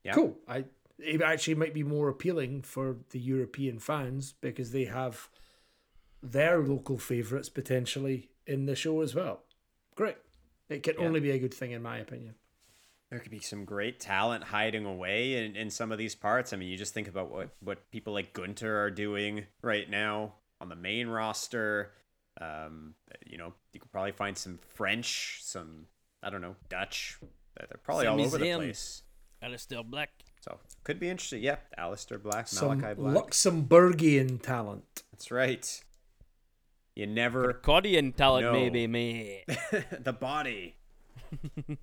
[0.03, 0.13] Yeah.
[0.13, 0.37] Cool.
[0.47, 0.65] I
[0.99, 5.29] it actually might be more appealing for the European fans because they have
[6.21, 9.43] their local favourites potentially in the show as well.
[9.95, 10.17] Great.
[10.67, 11.05] It can Yeah.
[11.05, 12.35] only be a good thing in my opinion.
[13.09, 16.53] There could be some great talent hiding away in, in some of these parts.
[16.53, 20.33] I mean, you just think about what, what people like Gunter are doing right now
[20.61, 21.91] on the main roster.
[22.41, 22.93] Um,
[23.25, 25.85] you know, you could probably find some French, some,
[26.23, 27.17] I don't know, Dutch.
[27.57, 29.03] They're they're probably all Sami over the place.
[29.43, 30.09] Aleister Black.
[30.41, 31.43] So could be interesting.
[31.43, 33.15] Yeah, Aleister Black, Some Malachi Black.
[33.15, 35.03] Luxembourgian talent.
[35.11, 35.83] That's right.
[36.95, 38.51] You never Accordion talent, No.
[38.53, 39.43] maybe, me.
[39.99, 40.75] the body.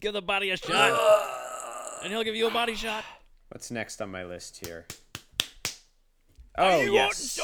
[0.00, 3.04] give the body a shot, and he'll give you a body shot.
[3.50, 4.86] What's next on my list here?
[6.58, 7.38] Oh yes.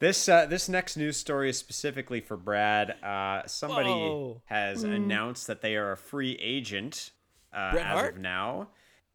[0.00, 2.90] This uh, this next news story is specifically for Brad.
[3.02, 4.42] Uh, somebody Whoa.
[4.44, 7.12] has announced that they are a free agent
[7.54, 8.14] uh, as Hart?
[8.16, 8.68] of now,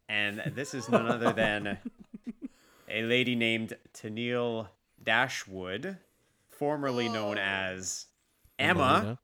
[0.08, 1.78] and this is none other than
[2.88, 4.68] a lady named Tenille
[5.00, 5.98] Dashwood,
[6.48, 8.06] formerly known as
[8.58, 9.18] Emma.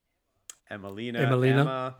[0.70, 1.16] Emmalina.
[1.16, 1.61] Emmalina.
[1.61, 1.94] Emma.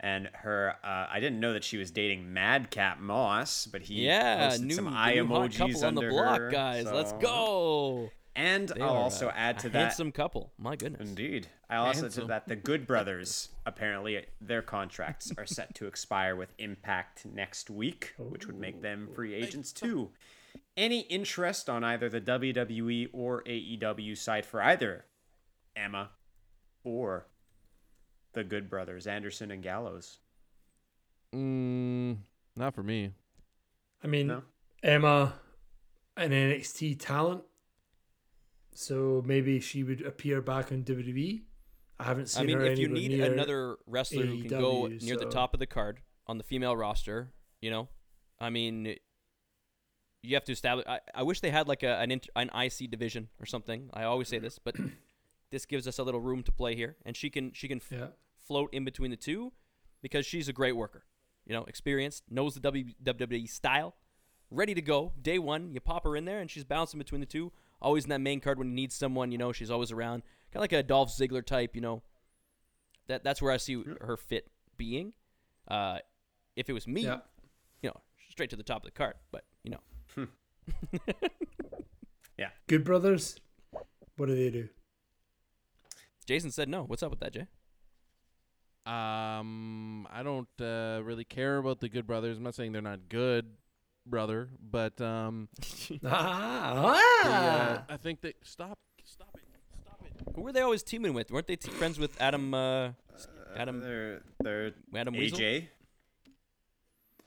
[0.00, 4.48] And her, uh, I didn't know that she was dating Madcap Moss, but he Yeah,
[4.50, 6.86] posted new, some eye emojis couple on the under block, her, guys.
[6.86, 8.10] Let's go.
[8.36, 9.78] And They I'll also a- add to a that.
[9.78, 10.52] handsome couple.
[10.56, 11.08] My goodness.
[11.08, 11.48] Indeed.
[11.68, 16.36] I also add to that the Good Brothers apparently their contracts are set to expire
[16.36, 20.12] with Impact next week, which would make them free agents too.
[20.76, 25.06] Any interest on either the WWE or AEW side for either
[25.74, 26.10] Emma
[26.84, 27.26] or
[28.38, 30.20] the Good Brothers, Anderson and Gallows?
[31.34, 32.18] Mm,
[32.56, 33.10] not for me.
[34.02, 34.42] I mean, No?
[34.82, 35.34] Emma,
[36.16, 37.42] an NXT talent,
[38.74, 41.42] so maybe she would appear back on WWE.
[41.98, 45.02] I haven't seen I mean, her if you need another wrestler who can go AEW,
[45.02, 45.98] near the top of the card
[46.28, 47.88] on the female roster, you know,
[48.38, 48.94] I mean,
[50.22, 50.86] you have to establish.
[50.86, 53.90] I, I wish they had like a, an inter, an IC division or something.
[53.92, 54.76] I always say this, but
[55.50, 58.08] this gives us a little room to play here, and she can she can Yeah.
[58.48, 59.52] Float in between the two
[60.02, 61.04] because she's a great worker.
[61.46, 63.94] You know, experienced, knows the WWE style,
[64.50, 65.12] ready to go.
[65.22, 67.52] Day one, you pop her in there, and she's bouncing between the two.
[67.80, 69.30] Always in that main card when you need someone.
[69.32, 71.74] You know, she's always around, kind of like a Dolph Ziggler type.
[71.76, 72.02] You know,
[73.06, 75.12] that that's where I see her fit being.
[75.68, 75.98] Uh,
[76.56, 77.18] if it was me, Yeah.
[77.82, 79.14] you know, straight to the top of the card.
[79.30, 79.70] But you
[80.16, 80.26] know,
[82.38, 82.48] Yeah.
[82.66, 83.40] Good Brothers.
[84.16, 84.68] What do they do?
[86.26, 86.82] Jason said no.
[86.84, 87.46] What's up with that, Jay?
[88.88, 92.38] Um, I don't uh, really care about the Good Brothers.
[92.38, 93.46] I'm not saying they're not good,
[94.06, 95.48] brother, but um,
[96.04, 96.72] Ah,
[97.22, 97.84] they, uh, ah.
[97.90, 99.42] I think they stop, stop it,
[99.82, 100.12] stop it.
[100.34, 101.30] Who were they always teaming with?
[101.30, 102.54] Weren't they t- friends with Adam?
[102.54, 102.90] Uh,
[103.56, 103.80] Adam?
[103.80, 105.38] They're they're Adam Weasel?
[105.38, 105.66] AJ.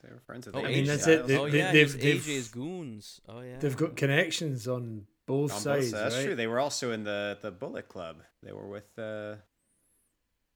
[0.02, 0.64] They were friends with Oh, AJ.
[0.66, 1.26] I mean, that's it.
[1.28, 3.20] They- oh they- yeah, they've- they've, they've- AJ's goons.
[3.28, 3.58] Oh yeah.
[3.58, 5.92] they've got connections on both On both sides, sides.
[5.92, 6.24] That's right?
[6.24, 6.34] true.
[6.34, 8.16] They were also in the the Bullet Club.
[8.42, 9.36] They were with uh,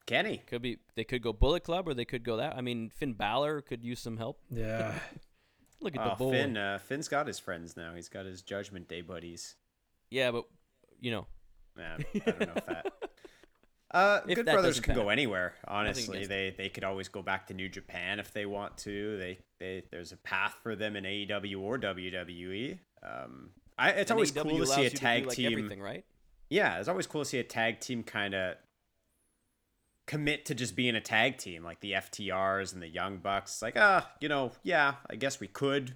[0.06, 0.38] Kenny.
[0.46, 2.56] Could be they could go Bullet Club or they could go that.
[2.56, 4.40] I mean, Finn Balor could use some help.
[4.50, 4.94] Yeah.
[5.80, 6.30] Look at Oh, the boy.
[6.30, 6.56] Finn.
[6.56, 7.94] Uh, Finn's got his friends now.
[7.94, 9.56] He's got his Judgment Day buddies.
[10.10, 10.44] Yeah, but
[11.00, 11.26] you know,
[11.76, 12.92] Man, I don't know if that.
[13.92, 15.54] Uh, If Good that Brothers doesn't can go anywhere.
[15.66, 19.16] Honestly, they they could always go back to New Japan if they want to.
[19.16, 22.78] They they there's a path for them in AEW or WWE.
[23.02, 25.52] Um, I, it's and always AEW cool to see a you do, tag like, team.
[25.52, 26.04] Everything, right?
[26.50, 28.56] Yeah, it's always cool to see a tag team kind of
[30.06, 33.60] commit to just being a tag team, like the FTRs and the Young Bucks.
[33.62, 35.94] Like, ah, you know, yeah, I guess we could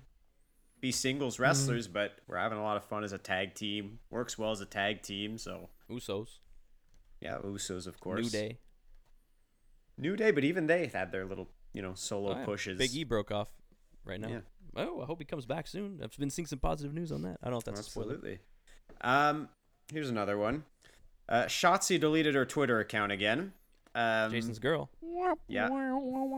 [0.80, 1.42] be singles Mm-hmm.
[1.44, 3.98] wrestlers, but we're having a lot of fun as a tag team.
[4.10, 6.38] Works well as a tag team, so Usos,
[7.20, 8.22] yeah, Usos, of course.
[8.24, 8.58] New Day.
[9.98, 12.78] New Day, but even they had their little, you know, solo Oh, pushes.
[12.78, 13.48] Big E broke off
[14.04, 14.28] right now.
[14.28, 14.40] Yeah.
[14.76, 16.00] Oh, I hope he comes back soon.
[16.02, 17.38] I've been seeing some positive news on that.
[17.42, 17.80] I don't know if that's.
[17.80, 18.38] Absolutely.
[19.02, 19.48] Um,
[19.92, 20.64] here's another one.
[21.28, 23.52] Uh, Shotzi deleted her Twitter account again.
[23.94, 24.90] Um, Jason's girl.
[25.48, 25.68] Yeah.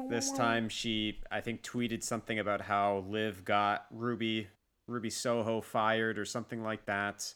[0.08, 4.48] This time she, I think, tweeted something about how Liv got Ruby,
[4.86, 7.32] Ruby Soho fired or something like that.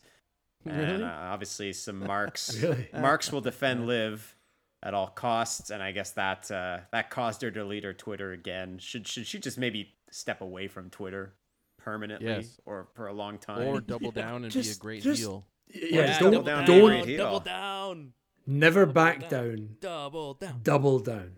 [0.65, 1.05] And Really?
[1.05, 2.61] uh, obviously some marks.
[2.61, 2.89] Really?
[2.93, 4.35] Marks will defend Liv
[4.83, 8.33] at all costs, and I guess that uh, that caused her to delete her Twitter
[8.33, 8.79] again.
[8.79, 11.35] Should should she just maybe step away from Twitter
[11.79, 12.61] permanently Yes.
[12.67, 13.67] or for a long time?
[13.69, 15.47] Or double down and be a great just- heel.
[15.73, 17.19] Yeah, double don't down, don't Great heel.
[17.25, 18.13] double down,
[18.47, 19.31] never Double back down.
[19.31, 19.69] down.
[19.81, 20.61] double down.
[20.63, 21.33] Double down.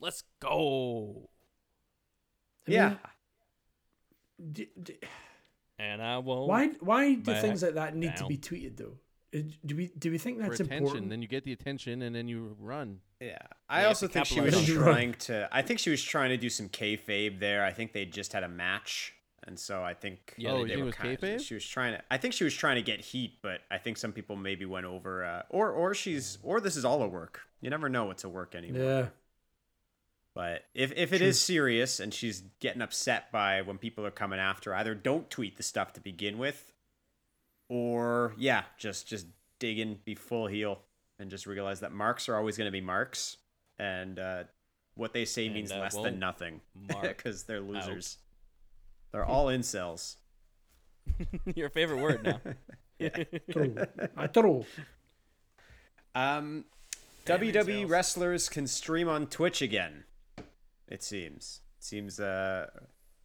[0.00, 1.28] Let's go.
[2.68, 2.88] I yeah.
[2.88, 4.98] mean, d- d-
[5.78, 6.48] And I won't.
[6.48, 8.98] why why do things like that need to be tweeted though?
[9.34, 11.10] Uh, Do we do we think For that's attention, important?
[11.10, 13.00] then you get the attention, and then you run.
[13.20, 13.38] Yeah,
[13.68, 15.48] I have also think she was trying to.
[15.50, 17.64] I think she was trying to do some kayfabe there.
[17.64, 19.12] I think they just had a match,
[19.46, 21.40] and so I think Yeah, Oh, they they were kind kayfabe?
[21.40, 22.02] She was trying to.
[22.10, 24.86] I think she was trying to get heat, but I think some people maybe went
[24.86, 25.24] over.
[25.24, 27.40] Uh, or or she's or this is all a work.
[27.60, 28.82] You never know what's a work anymore.
[28.82, 29.06] yeah.
[30.34, 34.40] But if if it is serious and she's getting upset by when people are coming
[34.40, 36.72] after, either don't tweet the stuff to begin with,
[37.68, 39.26] or yeah, just just
[39.60, 40.80] dig in, be full heel,
[41.18, 43.36] and just realize that marks are always going to be marks,
[43.78, 44.44] and uh,
[44.96, 46.60] what they say And, means uh, less won't than nothing
[47.02, 48.18] because they're losers.
[49.14, 50.16] They're all incels.
[51.54, 52.40] Your favorite word now.
[53.52, 53.76] True.
[54.16, 54.64] I true.
[56.16, 56.64] Um,
[57.24, 57.90] Damn WWE incels.
[57.90, 60.02] wrestlers can stream on Twitch again.
[60.88, 61.60] It seems.
[61.78, 62.66] It seems uh,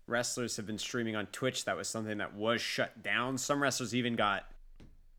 [0.05, 1.65] wrestlers have been streaming on Twitch.
[1.65, 3.39] That was something that was shut down.
[3.39, 4.43] Some wrestlers even got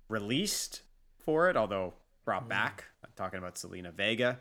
[0.08, 0.82] released
[1.18, 2.84] for it, although brought back.
[3.04, 4.38] I'm talking about Zelina Vega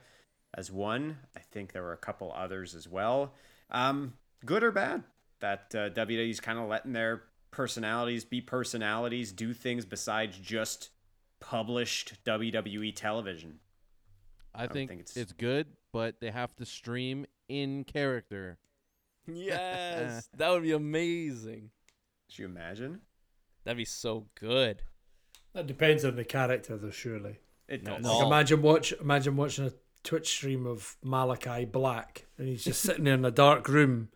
[0.54, 1.18] as one.
[1.36, 3.34] I think there were a couple others as well.
[3.72, 4.14] Um,
[4.46, 5.02] good or bad
[5.40, 10.90] that uh, WWE's kind of letting their personalities be personalities, do things besides just
[11.40, 13.60] published WWE television.
[14.54, 15.18] I, don't think, think it's...
[15.18, 18.58] it's- good, but they have to stream in character.
[19.28, 21.72] yes, that would be amazing.
[22.28, 23.02] Could you imagine?
[23.64, 24.84] That'd be so good.
[25.54, 26.92] That depends on the character, though.
[26.92, 27.40] Surely.
[27.68, 28.04] It does.
[28.04, 29.72] Like imagine watch imagine watching a
[30.04, 34.10] Twitch stream of Malakai Black, and he's just sitting there in a dark room,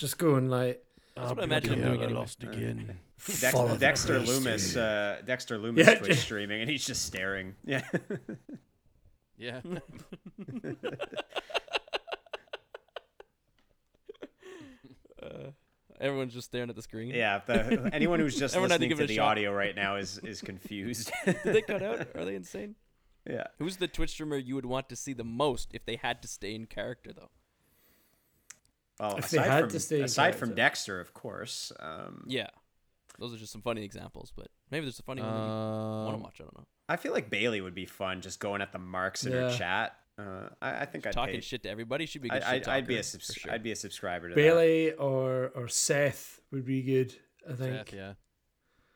[0.00, 0.82] just going like,
[1.14, 2.26] That's what I imagine him doing anyway.
[2.42, 2.98] again.
[3.26, 4.18] Dex- "Follow Dexter.
[4.18, 5.94] Loomis, uh, Dexter Lumis Yeah.
[5.96, 7.54] Twitch streaming, and he's just staring.
[7.64, 7.82] Yeah,
[9.36, 9.60] Yeah.
[15.22, 15.50] Uh,
[16.00, 17.14] everyone's just staring at the screen.
[17.14, 17.40] yeah.
[17.46, 19.32] The, anyone who's just Everyone had to listening to, the shot.
[19.32, 21.12] audio right now is is confused.
[21.26, 22.08] Did they cut out?
[22.14, 22.74] Are they insane?
[23.28, 23.44] yeah.
[23.58, 26.28] Who's the Twitch streamer you would want to see the most if they had to
[26.28, 27.30] stay in character, though?
[29.00, 30.54] Well, If they aside had from to stay in aside from.
[30.54, 31.72] Dexter, of course.
[31.80, 32.48] Um, Yeah,
[33.18, 36.08] those are just some funny examples, but maybe there's a funny one that you want
[36.10, 36.40] to Um, watch.
[36.40, 36.66] I don't know.
[36.88, 39.96] I feel like Bayley would be fun, just going at the marks in her chat.
[40.18, 42.58] Uh, I, I think I'd Talking pay, shit to everybody should be a good I,
[42.58, 43.52] shit I, I'd be a talker, subs- sure.
[43.52, 47.14] I'd be a subscriber to Bayley or or Seth would be good.
[47.48, 47.88] I think.
[47.88, 48.12] Seth, yeah.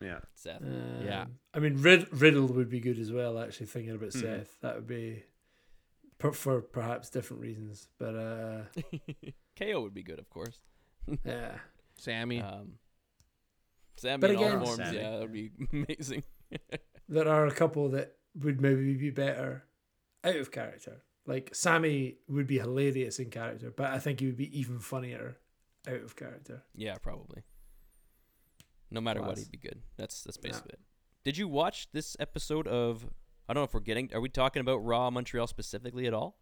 [0.03, 0.19] Yeah.
[0.35, 0.61] Seth.
[1.03, 1.23] Yeah.
[1.23, 3.39] Um, I mean, Rid- Riddle would be good as well.
[3.39, 4.21] Actually, thinking about Mhm.
[4.21, 5.23] Seth, that would be
[6.19, 7.89] per- for perhaps different reasons.
[7.99, 8.61] But uh,
[9.59, 10.61] KO would be good, of course.
[11.25, 11.57] yeah,
[11.99, 12.41] Sammy.
[12.41, 12.75] Um,
[13.97, 14.97] Sammy But in all again- forms, Sammy.
[14.99, 16.23] yeah, that would be amazing.
[17.09, 19.65] there are a couple that would maybe be better
[20.25, 21.03] out of character.
[21.27, 25.39] Like Sammy would be hilarious in character, but I think he would be even funnier
[25.89, 26.63] out of character.
[26.75, 27.43] yeah, probably.
[28.91, 29.81] No matter what, he'd be good.
[29.97, 30.81] That's that's basically it.
[31.25, 33.07] Did you watch this episode of?
[33.49, 34.11] I don't know if we're getting.
[34.15, 36.39] Are we talking about Raw Montreal specifically at all?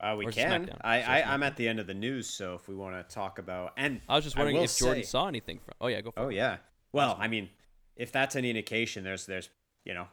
[0.00, 0.70] Uh, we Or can.
[0.82, 1.26] I, So I SmackDown.
[1.28, 4.00] I'm at the end of the news, so if we want to talk about and
[4.08, 5.74] I was just wondering if Jordan say- saw anything from.
[5.80, 6.26] Oh yeah, go for oh it.
[6.26, 6.56] Oh yeah.
[6.92, 7.50] Well, I mean,
[7.96, 9.48] if that's any indication, there's there's
[9.84, 10.06] you know,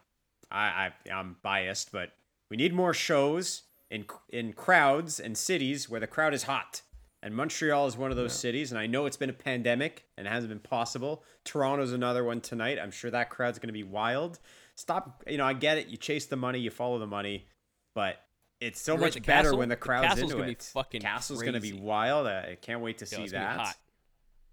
[0.52, 2.12] I I I'm biased, but
[2.50, 6.82] we need more shows in in crowds and cities where the crowd is hot.
[7.22, 10.28] And Montreal is one of those cities, and I know it's been a pandemic and
[10.28, 11.24] it hasn't been possible.
[11.46, 12.78] Toronto's another one tonight.
[12.82, 14.40] I'm sure that crowd's going to be wild.
[14.76, 15.88] Stop, you know, I get it.
[15.88, 17.48] You chase the money, you follow the money,
[17.94, 18.18] but
[18.60, 20.52] it's so You're much the better castle- when the the crowd's castle's into gonna be
[20.54, 20.64] it.
[20.74, 22.28] fucking Castle's going to be wild.
[22.28, 23.78] I can't wait to Yo, see it's that.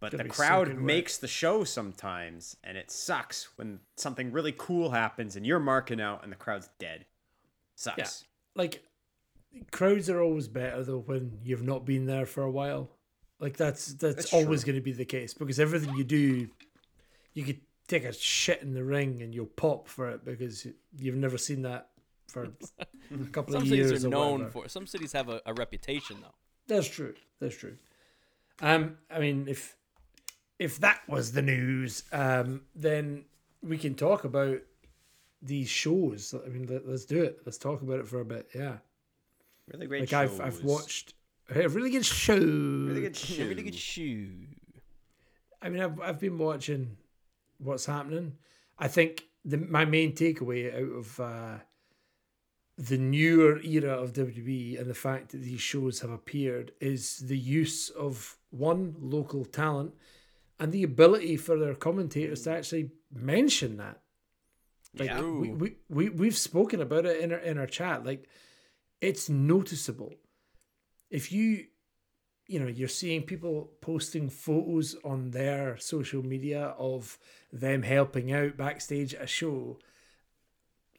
[0.01, 4.55] But the be so crowd makes the show sometimes, and it sucks when something really
[4.57, 7.05] cool happens and you're marking out and the crowd's dead.
[7.77, 7.99] Sucks.
[7.99, 8.07] Yeah.
[8.63, 8.83] Like
[9.71, 12.91] crowds are always better though when you've not been there for a while.
[13.41, 14.73] Like that's that's, That's always true.
[14.73, 16.49] going to be the case because everything you do,
[17.35, 17.61] you could
[17.91, 20.67] take a shit in the ring and you'll pop for it because
[20.97, 21.89] you've never seen that
[22.29, 23.89] for a couple of years.
[23.89, 24.51] Some cities are known whatever.
[24.51, 24.69] for.
[24.69, 26.35] Some cities have a, a reputation though.
[26.67, 27.15] That's true.
[27.41, 27.77] That's true.
[28.61, 29.77] Um, I mean, if
[30.59, 33.25] if that was the news, um, then
[33.63, 34.61] we can talk about
[35.43, 36.35] these shows.
[36.35, 37.41] I mean, let, us do it.
[37.45, 38.51] Let's talk about it for a bit.
[38.55, 38.77] Yeah,
[39.73, 40.39] Really great like shows.
[40.39, 41.15] I've I've watched
[41.49, 42.35] a really good show.
[42.35, 44.27] Really good A really good show.
[45.63, 46.97] I mean, I've I've been watching
[47.63, 48.35] what's happening.
[48.79, 51.59] I think the my main takeaway out of uh,
[52.79, 57.39] the newer era of WWE and the fact that these shows have appeared is the
[57.39, 59.95] use of one local talent
[60.59, 64.01] and the ability for their commentators to actually mention that.
[64.99, 65.23] Like Yeah.
[65.23, 68.05] we, we, we we've spoken about it in our in our chat.
[68.05, 68.29] Like
[69.01, 70.15] it's noticeable.
[71.11, 71.67] If you
[72.51, 77.17] you know, you're seeing people posting photos on their social media of
[77.53, 79.79] them helping out backstage at a show.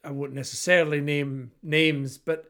[0.04, 2.50] I wouldn't necessarily name names, but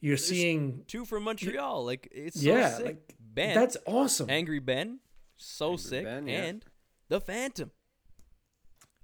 [0.00, 1.84] you're seeing Two from Montreal.
[1.84, 2.86] Like it's so yeah, sick.
[2.86, 4.30] like ben, that's awesome.
[4.30, 5.00] Angry Ben,
[5.36, 6.44] so sick, Ben, yeah.
[6.44, 6.64] and
[7.08, 7.70] the Phantom.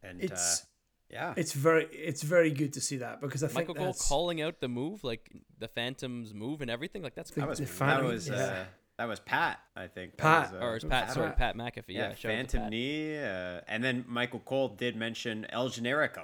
[0.03, 0.67] And It's- uh,
[1.11, 4.41] yeah, It's very it's very good to see that because I Michael think Cole calling
[4.43, 7.03] out the move, like the Phantom's move and everything.
[7.03, 8.65] Like that's The- that was the that Phantom, was yeah.
[8.99, 9.59] That was Pat.
[9.75, 10.53] I think Pat.
[10.53, 11.13] was, uh, or it's Pat.
[11.13, 11.57] Sorry, Pat.
[11.57, 11.85] Pat McAfee.
[11.89, 12.71] Yeah, Yeah, shout out to Phantom Pat.
[12.71, 16.23] Knee, uh, and then Michael Cole did mention El Generico.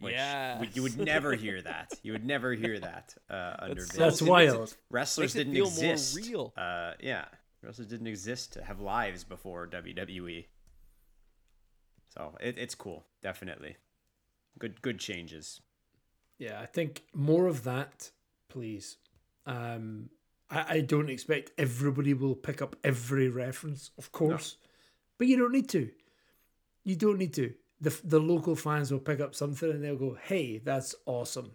[0.00, 0.66] Which Yes.
[0.74, 1.92] you would never hear that.
[2.02, 3.98] You would never hear that uh, under That's Vince.
[3.98, 4.76] that's it makes wild.
[4.90, 6.16] Wrestlers didn't feel more exist.
[6.28, 6.52] real.
[6.56, 7.26] Uh, yeah,
[7.62, 10.46] wrestlers didn't exist to have lives before WWE.
[12.08, 13.76] So it, it's cool, definitely.
[14.58, 15.60] Good, good changes.
[16.38, 18.10] Yeah, I think more of that,
[18.48, 18.96] please.
[19.46, 20.10] Um,
[20.52, 24.56] I, I don't expect everybody will pick up every reference, of course,
[25.18, 25.90] but you don't need to.
[26.84, 27.54] You don't need to.
[27.80, 31.52] The the local fans will pick up something and they'll go, "Hey, that's awesome,"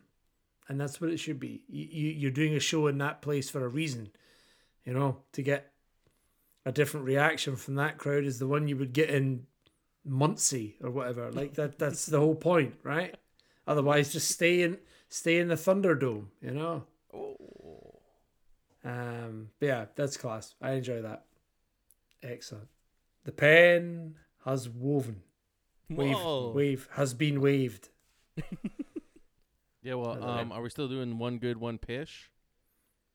[0.67, 1.63] and that's what it should be.
[1.69, 4.09] You, you you're doing a show in that place for a reason,
[4.83, 5.71] you know, to get
[6.65, 9.45] a different reaction from that crowd is the one you would get in
[10.03, 11.31] Muncie or whatever.
[11.31, 11.79] Like that.
[11.79, 13.15] That's the whole point, right?
[13.65, 14.77] Otherwise, just stay in
[15.09, 16.83] stay in the Thunderdome, you know.
[18.87, 20.55] Um, but yeah, that's class.
[20.61, 21.25] I enjoy that.
[22.23, 22.69] Excellent.
[23.25, 24.15] The pen
[24.45, 25.21] has woven.
[25.89, 26.51] Wave, Whoa.
[26.51, 27.89] wave has been waved.
[29.83, 30.31] Yeah, well, By the way.
[30.41, 32.29] um, are we still doing one good, one pish?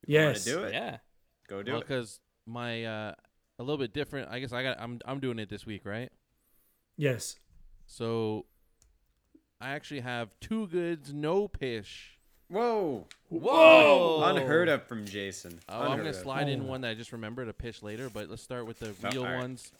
[0.06, 0.44] Yes.
[0.44, 0.72] Do it?
[0.72, 0.98] Yeah.
[1.46, 1.86] Go do well, it.
[1.86, 3.14] because my uh,
[3.58, 4.30] a little bit different.
[4.30, 4.80] I guess I got.
[4.80, 6.10] I'm I'm doing it this week, right?
[6.96, 7.36] Yes.
[7.86, 8.46] So
[9.60, 12.18] I actually have two goods, no pish.
[12.53, 14.22] Whoa, Whoa.
[14.24, 15.59] unheard of from Jason.
[15.70, 16.16] Oh, I'm gonna of.
[16.16, 18.90] slide in one that I just remembered to pitch later, but let's start with the
[19.05, 19.38] Oh, real alright.
[19.40, 19.72] ones.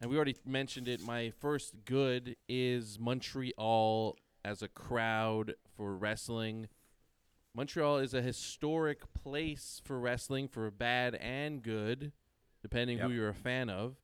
[0.00, 1.02] And we already mentioned it.
[1.02, 6.68] My first good is Montreal as a crowd for wrestling.
[7.54, 12.10] Montreal is a historic place for wrestling for bad and good,
[12.62, 13.16] depending who Yep.
[13.16, 13.96] you're a fan of.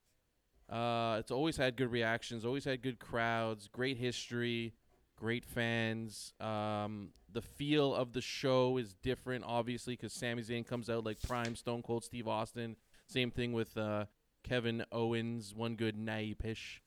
[0.68, 4.74] Uh, it's always had good reactions, always had good crowds, great history,
[5.20, 6.32] great fans.
[6.40, 11.20] Um, the feel of the show is different, obviously, because Sami Zayn comes out like
[11.22, 12.76] prime Stone Cold Steve Austin.
[13.06, 14.06] Same thing with uh,
[14.42, 16.80] Kevin Owens, one good naipish.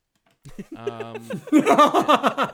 [0.76, 1.30] Um,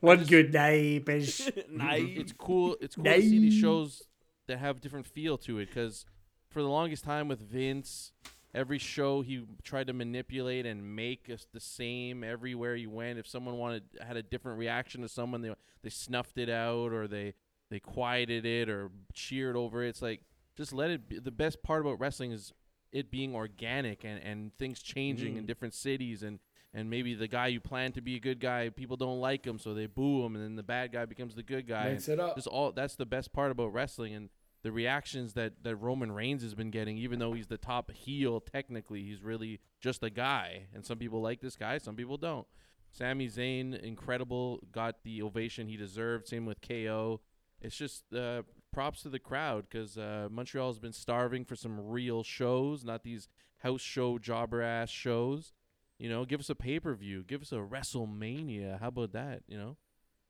[0.00, 1.50] One good night, bitch.
[1.56, 2.76] it's cool.
[2.80, 4.02] It's cool to see these shows
[4.46, 5.66] that have different feel to it.
[5.66, 6.04] Because
[6.50, 8.12] for the longest time with Vince,
[8.56, 13.18] every show he tried to manipulate and make us the same everywhere he went.
[13.18, 17.06] If someone wanted had a different reaction to someone, they they snuffed it out or
[17.06, 17.34] they
[17.70, 19.90] they quieted it or cheered over it.
[19.90, 20.22] It's like
[20.56, 21.08] just let it.
[21.08, 21.18] Be.
[21.18, 22.52] The best part about wrestling is
[22.90, 25.46] it being organic and and things changing in mm.
[25.46, 26.40] different cities and
[26.72, 29.58] and maybe the guy you plan to be a good guy, people don't like him,
[29.58, 31.90] so they boo him, and then the bad guy becomes the good guy.
[31.90, 32.36] Mix it up.
[32.36, 34.28] Just all that's the best part about wrestling, and
[34.66, 38.40] the reactions that that Roman Reigns has been getting, even though he's the top heel
[38.40, 42.48] technically, he's really just a guy, and some people like this guy, some people don't.
[42.90, 46.26] Sami Zayn, incredible, got the ovation he deserved.
[46.26, 47.20] Same with KO.
[47.60, 48.42] It's just uh,
[48.72, 53.04] props to the crowd because uh, Montreal has been starving for some real shows, not
[53.04, 55.52] these house show jobber ass shows.
[55.96, 58.80] You know, give us a pay per view, give us a WrestleMania.
[58.80, 59.42] How about that?
[59.46, 59.76] You know,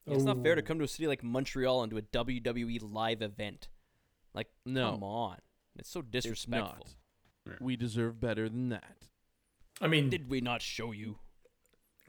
[0.07, 3.23] It's not fair to come to a city like Montreal and do a WWE live
[3.23, 3.69] event.
[4.37, 4.93] Like, No.
[4.93, 5.39] come on.
[5.77, 6.87] It's so it's disrespectful.
[7.47, 7.61] not.
[7.61, 8.97] We deserve better than that.
[9.81, 11.19] I mean, Did we not show you?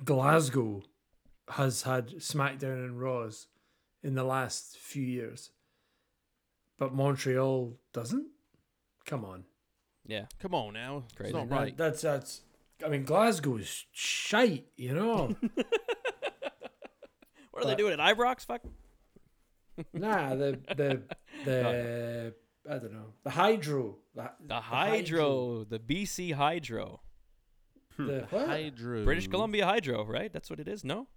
[0.04, 0.84] Glasgow
[1.50, 3.48] has had SmackDown and Raws
[4.04, 5.52] in the last few years,
[6.78, 8.28] but Montreal doesn't.
[9.06, 9.46] Come on,
[10.06, 10.26] Yeah.
[10.40, 11.30] Come on now, Crazy.
[11.30, 11.78] it's not That- right.
[11.78, 12.42] that's that's.
[12.86, 15.36] I mean, Glasgow is shite, you know.
[17.52, 18.46] What are they doing at Ibrox?
[18.46, 18.62] Fuck.
[19.94, 21.02] Nah, the the
[21.46, 22.34] the
[22.70, 23.98] I don't know the hydro.
[24.16, 27.02] The, The Hydro, the BC Hydro.
[27.96, 28.08] Hmm.
[28.08, 28.48] The, what?
[28.48, 29.04] Hydro.
[29.06, 30.34] British Columbia Hydro, right?
[30.34, 31.08] That's what it is, no?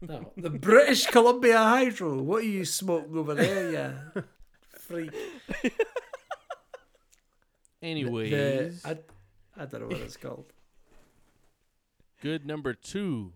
[0.00, 2.22] No, the British Columbia Hydro.
[2.22, 4.22] What are you smoking over there, yeah?
[4.78, 5.12] Freak.
[7.82, 8.88] Anyways, The,
[9.56, 10.52] I, I don't know what it's called.
[12.22, 13.32] good number two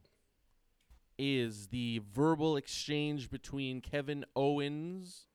[1.19, 5.27] is the verbal exchange between Kevin Owens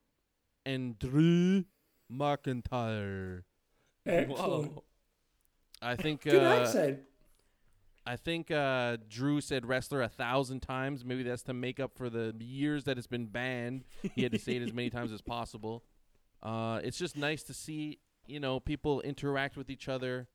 [0.66, 1.66] and Drew
[2.12, 3.44] McIntyre.
[4.06, 4.74] Excellent.
[4.74, 4.84] Whoa.
[5.82, 7.00] I think Good uh, accent.
[8.06, 11.06] I think uh, Drew said wrestler a thousand times.
[11.06, 13.84] Maybe that's to make up for the years that it's been banned.
[14.16, 15.84] He had to say it as many times as possible.
[16.42, 20.28] Uh, it's just nice to see, you know, people interact with each other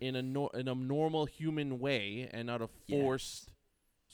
[0.00, 3.46] in a nor- in a normal human way and not a Yes.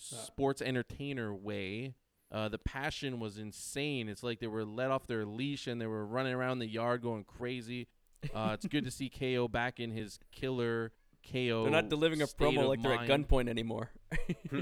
[0.09, 1.95] Forced sports entertainer way.
[2.33, 4.09] Uh, the passion was insane.
[4.09, 7.03] It's like they were let off their leash and they were running around the yard
[7.03, 7.89] going crazy.
[8.35, 10.93] Uh, it's good to see KO back in his killer
[11.31, 11.63] KO.
[11.65, 13.91] They're not delivering a promo like they're at gunpoint anymore.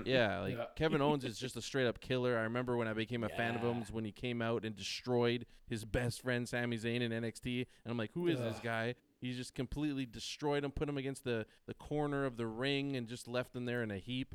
[0.05, 0.65] Yeah, like Yeah.
[0.77, 2.37] Kevin Owens is just a straight up killer.
[2.39, 4.75] I remember when I became a fan of him was when he came out and
[4.77, 8.95] destroyed his best friend Sami Zayn in NXT, and I'm like, who is this guy?
[9.21, 13.07] He just completely destroyed him, put him against the the corner of the ring, and
[13.09, 14.35] just left him there in a heap.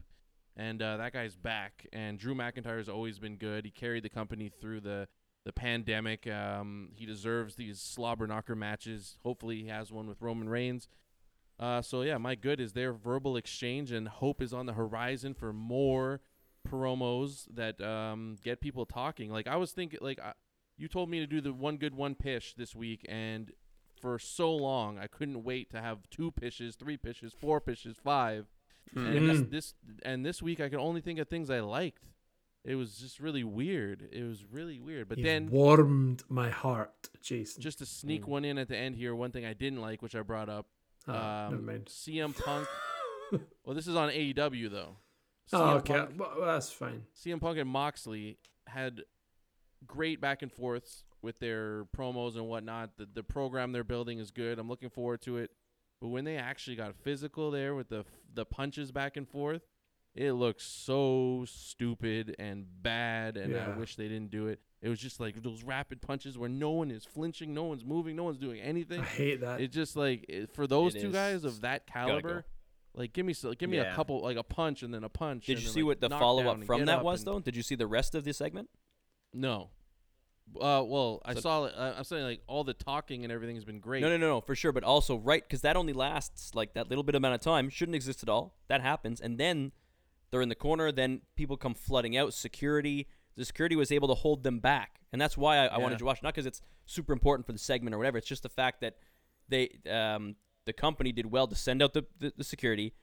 [0.56, 1.88] And uh, that guy's back.
[1.92, 3.66] And Drew McIntyre has always been good.
[3.66, 5.08] He carried the company through the
[5.46, 6.26] the pandemic.
[6.28, 9.18] Um, he deserves these slobber knocker matches.
[9.24, 10.88] Hopefully, he has one with Roman Reigns.
[11.60, 15.34] Uh, so yeah, my good is their verbal exchange, and hope is on the horizon
[15.34, 16.22] for more
[16.68, 19.30] promos that um, get people talking.
[19.32, 20.34] Like I was thinking, like I,
[20.78, 23.52] you told me to do the one good one pish this week, and
[24.00, 28.48] for so long I couldn't wait to have two pishes, three pishes, four pishes, five.
[28.96, 29.50] And this, Mm.
[29.52, 29.74] this
[30.04, 32.04] and this week I could only think of things I liked.
[32.64, 34.08] It was just really weird.
[34.12, 35.10] It was really weird.
[35.10, 37.62] But You've then warmed my heart, Jason.
[37.62, 40.16] just to sneak one in at the end here, one thing I didn't like, which
[40.16, 40.68] I brought up,
[41.08, 41.20] never
[41.56, 41.88] um, mind.
[41.88, 42.68] CM Punk.
[43.66, 44.96] well, this is on AEW though.
[45.52, 45.94] Oh, okay.
[45.96, 47.04] Punk, Well, that's fine.
[47.14, 49.02] CM Punk and Moxley had
[49.86, 52.96] great back and forths with their promos and whatnot.
[52.98, 54.58] The the program they're building is good.
[54.60, 55.52] I'm looking forward to it.
[56.04, 59.62] But when they actually got physical there with the f- the punches back and forth,
[60.14, 63.38] it looks so stupid and bad.
[63.38, 64.60] And I wish they didn't do it.
[64.82, 68.18] It was just like those rapid punches where no one is flinching, no one's moving,
[68.18, 69.00] no one's doing anything.
[69.00, 69.62] I hate that.
[69.62, 71.14] It's just like it, for those It two is.
[71.14, 72.20] guys of that Gotta go.
[72.20, 72.46] caliber,
[72.94, 75.46] like give me so, give me a couple like a punch and then a punch.
[75.46, 77.40] Did you see like, what the follow up from that up was though?
[77.40, 78.70] Did you see the rest of the segment?
[79.34, 79.70] No.
[80.60, 81.64] Uh, well, I So- saw.
[81.66, 84.02] Uh, I'm saying like all the talking and everything has been great.
[84.02, 84.72] No, no, no, no, for sure.
[84.72, 87.70] But also, right, because that only lasts like that little bit amount of time.
[87.70, 88.56] Shouldn't exist at all.
[88.68, 89.72] That happens, and then
[90.32, 90.92] they're in the corner.
[90.92, 92.34] Then people come flooding out.
[92.34, 95.98] Security, the security was able to hold them back, and that's why I, I wanted
[96.00, 96.22] to watch.
[96.22, 98.18] Not because it's super important for the segment or whatever.
[98.20, 98.98] It's just the fact that
[99.50, 100.36] they, um,
[100.66, 102.94] the company did well to send out the, the, the security,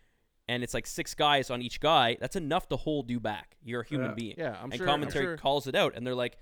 [0.49, 2.17] and it's like six guys on each guy.
[2.21, 3.57] That's enough to hold you back.
[3.65, 4.15] You're a human Yeah.
[4.15, 4.35] being.
[4.39, 6.39] Yeah, I'm and sure- I'm commentary sure- calls it out, and they're like,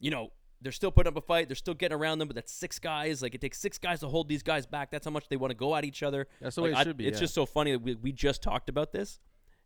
[0.00, 0.30] you know,
[0.60, 1.48] they're still putting up a fight.
[1.48, 3.20] They're still getting around them, but that's six guys.
[3.22, 4.90] Like it takes six guys to hold these guys back.
[4.90, 6.26] That's how much they want to go at each other.
[6.40, 7.20] That's the Like, way it I- should be, It's yeah.
[7.20, 9.18] just so funny that we, we just talked about this,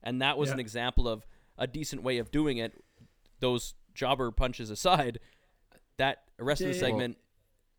[0.03, 1.25] and that was an example of
[1.57, 2.73] a decent way of doing it.
[3.41, 5.21] Those jobber punches aside,
[5.99, 6.81] that rest of the yeah.
[6.81, 7.19] segment,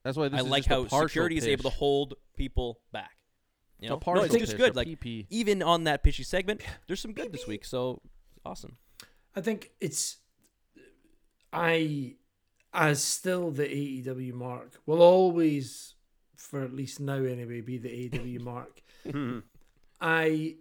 [0.03, 2.79] That's why this I is like just how partial security is able to hold people
[2.93, 3.11] back.
[3.79, 4.73] You It's know, a no, it's just pitch, good.
[4.73, 5.27] a Like PP.
[5.29, 7.63] even on that pitchy segment, there's some good this week.
[7.65, 8.01] So
[8.45, 8.77] awesome.
[9.35, 10.17] I think it's
[11.51, 12.15] I
[12.73, 15.95] as still the AEW mark will always
[16.37, 18.81] for at least now anyway be the AEW mark.
[20.01, 20.55] I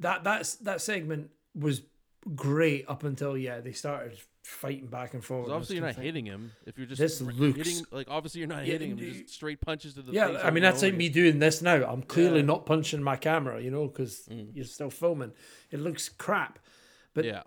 [0.00, 1.82] that that's that segment was
[2.34, 5.46] great up until yeah they started fighting back and forth.
[5.46, 6.52] 'Cause obviously, you're not hitting him.
[6.66, 8.98] If you're just This r- looks- hitting, like obviously you're not Yeah, hitting him.
[8.98, 10.36] you- Just straight punches to the Yeah, face.
[10.42, 11.84] I mean and that's over like me doing this now.
[11.84, 12.46] I'm clearly Yeah.
[12.46, 14.54] not punching my camera, you know, because Mm.
[14.54, 15.32] you're still filming.
[15.72, 16.60] It looks crap.
[17.12, 17.42] But Yeah,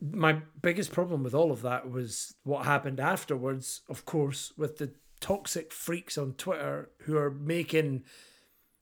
[0.00, 4.92] my biggest problem with all of that was what happened afterwards, of course, with the
[5.20, 8.04] toxic freaks on Twitter who are making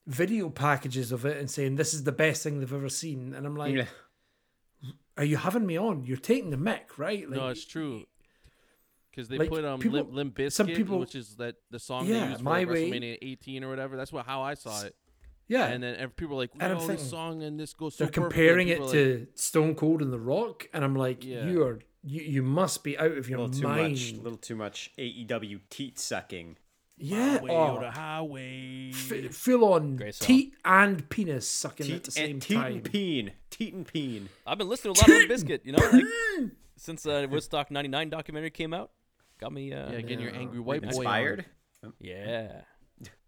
[0.07, 3.33] video packages of it and saying this is the best thing they've ever seen.
[3.35, 3.87] And I'm like, Yeah.
[5.17, 6.05] are you having me on?
[6.05, 7.29] You're taking the mic, right?
[7.29, 8.05] no, it's true.
[9.11, 11.79] Because they like, put um people- Limp, Limp Bizkit, some people- which is that the
[11.79, 12.91] song Yeah, they used for My like, Way.
[12.91, 13.97] WrestleMania 18 or whatever.
[13.97, 14.97] That's what how I saw it.
[15.49, 15.67] Yeah.
[15.67, 18.05] And then and people were like, And I'm "Oh, this song and this goes so
[18.05, 21.25] they're perfect," comparing it people to like, Stone Cold and The Rock, and I'm like,
[21.25, 21.47] Yeah.
[21.47, 23.93] you are you, you must be out of A your little too mind.
[23.93, 24.13] much.
[24.13, 26.57] little too much AEW teat sucking.
[26.97, 32.11] yeah, "Highway oh, the highway." f- full on teat and penis sucking at Teat the
[32.11, 32.73] same and teat time.
[32.75, 33.33] and peen.
[33.51, 34.29] Teat and peen.
[34.47, 37.71] I've been listening to a lot of Limp Bizkit, you know, like since the Woodstock
[37.71, 38.91] '99 documentary came out.
[39.41, 41.45] Got me, uh, yeah, getting your angry white boy on.
[42.01, 42.61] Yeah.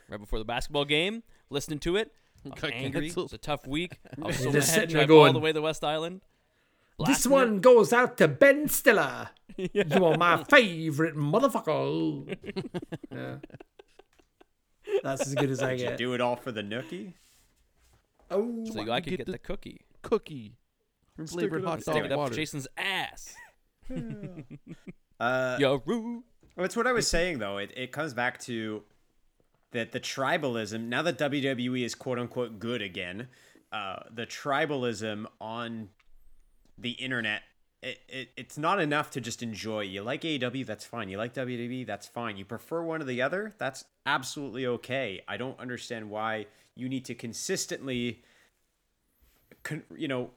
[0.08, 2.12] Right before the basketball game, listening to it.
[2.44, 3.06] I was Got angry.
[3.06, 3.24] It canceled.
[3.26, 3.98] was a tough week.
[4.22, 4.74] I was so Just mad.
[4.74, 6.20] sitting there Drive all going- the way to West Island.
[6.98, 9.30] This blasting one goes out to Ben Stiller.
[9.56, 12.36] You are my favorite motherfucker.
[13.12, 13.36] yeah.
[15.02, 15.98] That's as good as I Did you get.
[15.98, 17.14] do it all for the nookie?
[18.30, 19.80] Oh, it so I could get get the- the cookie.
[20.02, 20.56] Cookie.
[21.26, 22.34] Flavored hot Stick dog it up water.
[22.34, 23.34] Jason's ass.
[25.18, 26.22] Uh, Yo, Roo.
[26.56, 27.56] Well, it's what I was saying though.
[27.56, 28.82] It, it comes back to
[29.72, 30.88] that the tribalism.
[30.88, 33.28] Now that WWE is quote unquote good again,
[33.72, 35.88] uh, the tribalism on
[36.78, 37.42] the internet.
[37.82, 39.82] It, it, it's not enough to just enjoy.
[39.82, 41.08] You like AEW, that's fine.
[41.08, 42.36] You like WWE, that's fine.
[42.36, 45.22] You prefer one or the other, that's absolutely okay.
[45.28, 48.22] I don't understand why you need to consistently,
[49.62, 50.30] con- you know,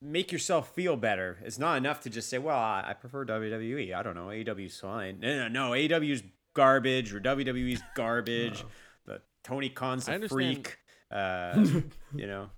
[0.00, 1.38] make yourself feel better.
[1.44, 3.94] It's not enough to just say, well, I, I prefer WWE.
[3.94, 4.26] I don't know.
[4.26, 5.18] AEW's fine.
[5.20, 5.70] No, no, no.
[5.72, 6.22] AEW's
[6.56, 8.64] garbage or WWE's garbage.
[9.04, 10.78] The Tony Khan's I a understand- freak.
[11.08, 11.64] Uh,
[12.16, 12.50] you know,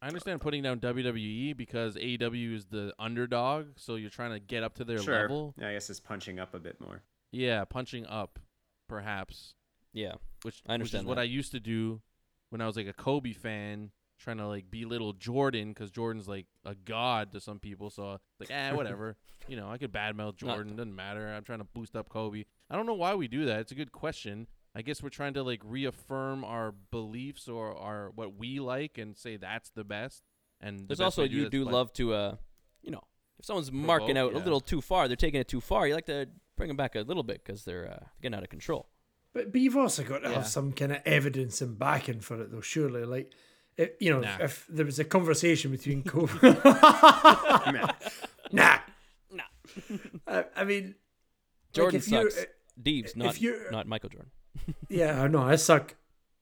[0.00, 4.62] I understand putting down WWE because AEW is the underdog, so you're trying to get
[4.62, 5.20] up to their sure.
[5.20, 5.54] level.
[5.58, 7.02] I guess it's punching up a bit more.
[7.32, 8.38] Yeah, punching up,
[8.88, 9.54] perhaps.
[9.92, 10.12] Yeah.
[10.42, 11.18] Which I understand Which is what.
[11.18, 12.00] I used to do
[12.50, 13.90] when I was like a Kobe fan,
[14.22, 17.90] trying to like belittle Jordan because Jordan's like a god to some people.
[17.90, 19.16] So like, eh, whatever.
[19.48, 20.76] you know, I could badmouth Not- Jordan.
[20.76, 21.28] Doesn't matter.
[21.32, 22.44] I'm trying to boost up Kobe.
[22.70, 23.60] I don't know why we do that.
[23.60, 24.46] It's a good question.
[24.74, 29.16] I guess we're trying to like reaffirm our beliefs or our what we like and
[29.16, 30.22] say that's the best.
[30.60, 32.36] And the There's best also you do by- love to, uh,
[32.82, 33.02] you know,
[33.38, 35.86] if someone's marking out Provoke, a little too far, they're taking it too far.
[35.88, 38.48] You like to bring them back a little bit because they're uh, getting out of
[38.50, 38.88] control.
[39.34, 40.34] But, but you've also got to Yeah.
[40.36, 42.60] have some kind of evidence and backing for it, though.
[42.60, 43.32] Surely, like,
[43.76, 44.36] if, you know, Nah.
[44.40, 47.92] if there was a conversation between Kobe, Nah.
[48.52, 48.78] nah,
[49.30, 49.44] Nah.
[50.26, 50.94] I, I mean,
[51.72, 52.46] Jordan if you're- sucks.
[52.80, 53.36] Deeves, not
[53.70, 54.30] not Michael Jordan.
[54.88, 55.94] yeah, I know I suck.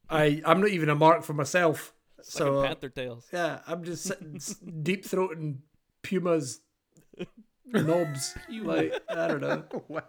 [0.09, 1.93] I I'm not even a mark for myself.
[2.23, 3.27] So Fucking uh, Panther tails.
[3.33, 4.41] yeah, I'm just sitting
[4.83, 5.59] deep throating
[6.03, 6.61] Puma's
[7.67, 8.37] knobs.
[8.49, 9.65] you like I don't know.
[9.89, 10.09] what?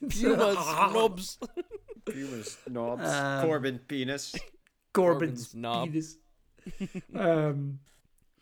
[0.00, 0.54] Pumas,
[0.92, 1.38] knobs.
[2.06, 4.34] Pumas, knobs, Um, Corbin, penis.
[4.94, 5.88] Corbin's knob.
[5.88, 6.16] penis.
[7.14, 7.80] um,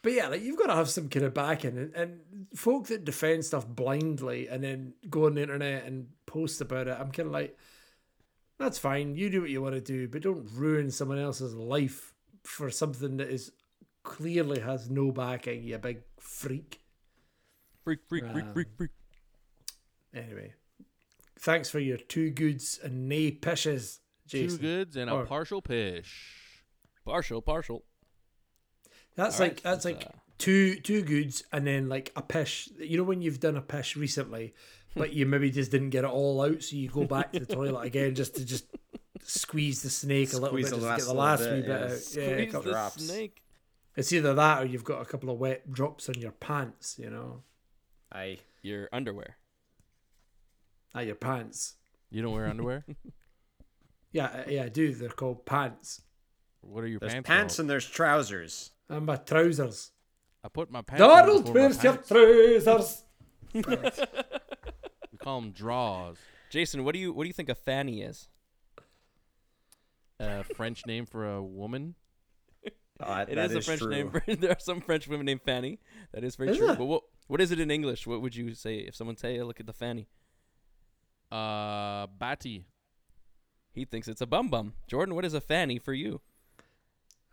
[0.02, 2.20] but yeah, like you've got to have some kind of backing, and, and
[2.54, 6.96] folk that defend stuff blindly and then go on the internet and post about it.
[6.98, 7.56] I'm kind of like,
[8.58, 9.14] that's fine.
[9.16, 13.16] You do what you want to do, but don't ruin someone else's life for something
[13.18, 13.52] that is
[14.02, 15.62] clearly has no backing.
[15.62, 16.80] You big freak.
[17.84, 18.90] Freak, freak, freak, freak, freak.
[20.14, 20.52] Anyway,
[21.38, 26.38] thanks for your two goods and nay pishes, two goods and a Or- partial pish.
[27.04, 27.84] Partial, partial.
[29.16, 32.22] That's All like right, that's let's, like uh, two two goods and then like a
[32.22, 32.68] pish.
[32.78, 34.54] You know when you've done a pish recently,
[34.96, 37.46] but you maybe just didn't get it all out, so you go back to the
[37.54, 38.64] toilet again just to just
[39.24, 41.68] squeeze the snake a little Squeeze bit, just to get the last little wee bit,
[41.68, 41.84] bit yeah.
[41.84, 41.90] out.
[41.90, 43.04] Yeah, a Squeeze couple- the drops.
[43.04, 43.42] snake.
[43.96, 46.98] it's either that or you've got a couple of wet drops on your pants.
[46.98, 47.42] You know,
[48.12, 49.36] I Your underwear.
[50.94, 51.74] at your pants.
[52.10, 52.84] You don't wear underwear?
[54.12, 54.94] Yeah, uh, yeah, I do.
[54.94, 56.02] They're called pants.
[56.62, 57.26] What are your there's pants?
[57.28, 57.60] pants called?
[57.64, 58.70] and there's trousers.
[58.88, 59.90] And my trousers.
[60.44, 61.02] I put my pants.
[61.02, 63.04] on Donald, before my where's your trousers?
[65.12, 66.16] We call them draws.
[66.50, 68.28] Jason, what do you what do you think a fanny is?
[70.20, 71.94] A French name for a woman.
[73.00, 73.90] Uh, It that is a French true.
[73.90, 74.10] name.
[74.10, 75.80] For, there are some French women named Fanny.
[76.12, 76.68] That is very Is true.
[76.68, 76.76] there?
[76.76, 78.06] But what what is it in English?
[78.06, 80.06] What would you say if someone say, hey, "Look at the fanny"?
[81.32, 82.66] Uh, Batty.
[83.72, 84.74] He thinks it's a bum bum.
[84.86, 86.20] Jordan, what is a fanny for you?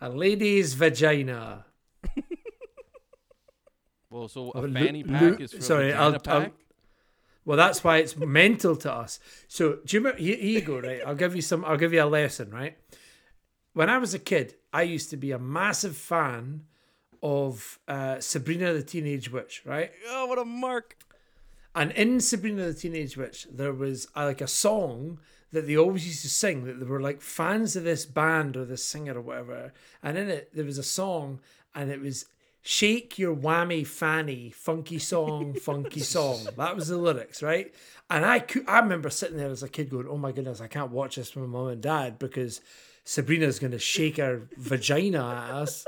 [0.01, 1.65] A lady's vagina.
[4.11, 6.53] Well, so a fanny pack Lu- is for sorry, a I'll- vagina I'll- pack.
[7.45, 9.19] Well, that's why it's mental to us.
[9.47, 10.19] So, do you remember?
[10.21, 10.79] Here, here you go.
[10.79, 11.65] Right, I'll give you some.
[11.65, 12.51] I'll give you a lesson.
[12.51, 12.77] Right.
[13.73, 16.65] When I was a kid, I used to be a massive fan
[17.23, 19.63] of uh, Sabrina the Teenage Witch.
[19.65, 19.91] Right.
[20.09, 20.97] Oh, what a mark!
[21.73, 25.19] And in Sabrina the Teenage Witch, there was uh, like a song
[25.51, 28.65] that they always used to sing that they were like fans of this band or
[28.65, 29.73] this singer or whatever.
[30.03, 31.39] And in it, there was a song,
[31.73, 32.25] and it was
[32.61, 37.73] "Shake Your Whammy Fanny, Funky Song, Funky Song." That was the lyrics, right?
[38.11, 40.67] And I could, I remember sitting there as a kid going, "Oh my goodness, I
[40.67, 42.61] can't watch this with my mom and dad because
[43.03, 45.85] Sabrina's going to shake her vagina at us."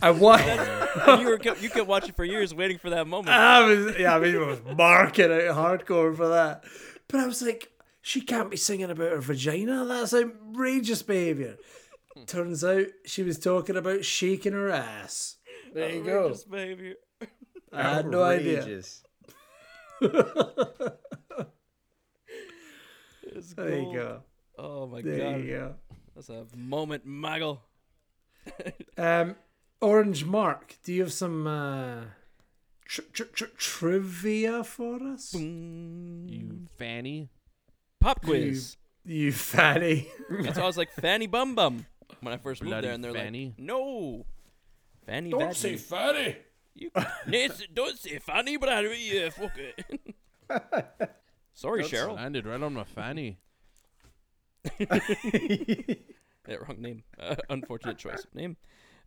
[0.00, 0.88] I it wa- down there.
[1.08, 3.30] And you were kept- you kept watching for years, waiting for that moment.
[3.30, 6.64] I was yeah, I mean, I was marking out hardcore for that.
[7.08, 7.68] But I was like,
[8.08, 9.84] she can't be singing about her vagina.
[9.84, 11.58] That's outrageous behaviour.
[12.26, 15.36] Turns out she was talking about shaking her ass.
[15.74, 16.34] There you go.
[16.50, 16.94] Behavior.
[17.70, 18.80] I had no idea.
[23.22, 24.22] It's There you go.
[24.58, 25.74] Oh my There god, you
[26.14, 27.58] that's a moment, Muggle.
[28.46, 28.72] go.
[28.96, 29.36] Um,
[29.82, 32.04] Orange Mark, do you have some uh,
[32.86, 35.34] tr- tr- tr- trivia for us?
[35.34, 37.28] You fanny.
[38.00, 38.76] Pop quiz.
[39.04, 40.08] You fatty.
[40.30, 41.86] That's why I was like Fanny Bum Bum
[42.20, 43.46] when I first moved Bloody there, and they're Fanny.
[43.56, 44.26] like, "No,
[45.06, 45.54] Fanny Don't Vaggie.
[45.56, 46.36] say fatty.
[46.74, 46.90] You,
[47.26, 50.00] Nathan, don't say Fanny, but I yeah, fuck it."
[51.54, 52.14] Sorry, Cheryl.
[52.16, 53.38] Landed right on my fanny.
[56.48, 57.02] Yeah, wrong name.
[57.20, 58.56] Uh, unfortunate choice of name.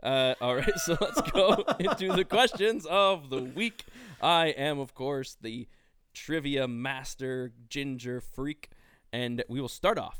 [0.04, 3.84] Uh, all right, so let's go into the questions of the week.
[4.22, 5.68] I am, of course, the
[6.14, 8.70] trivia master ginger freak,
[9.14, 10.20] and we will start off.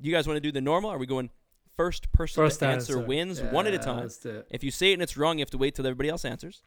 [0.00, 0.90] You guys want to do the normal?
[0.90, 1.30] Are we going
[1.76, 3.06] first person First to answer, answer.
[3.06, 4.00] wins one at a time?
[4.00, 4.46] let's do it.
[4.50, 6.62] If you say it and it's wrong, you have to wait till everybody else answers.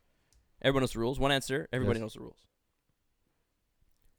[0.62, 1.20] Everyone knows the rules.
[1.20, 2.02] One answer, everybody Yes.
[2.04, 2.38] knows the rules.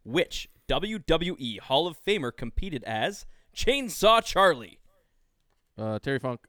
[0.04, 3.24] Which WWE Hall of Famer competed as
[3.56, 4.80] Chainsaw Charlie?
[5.78, 6.40] Uh, Terry Funk.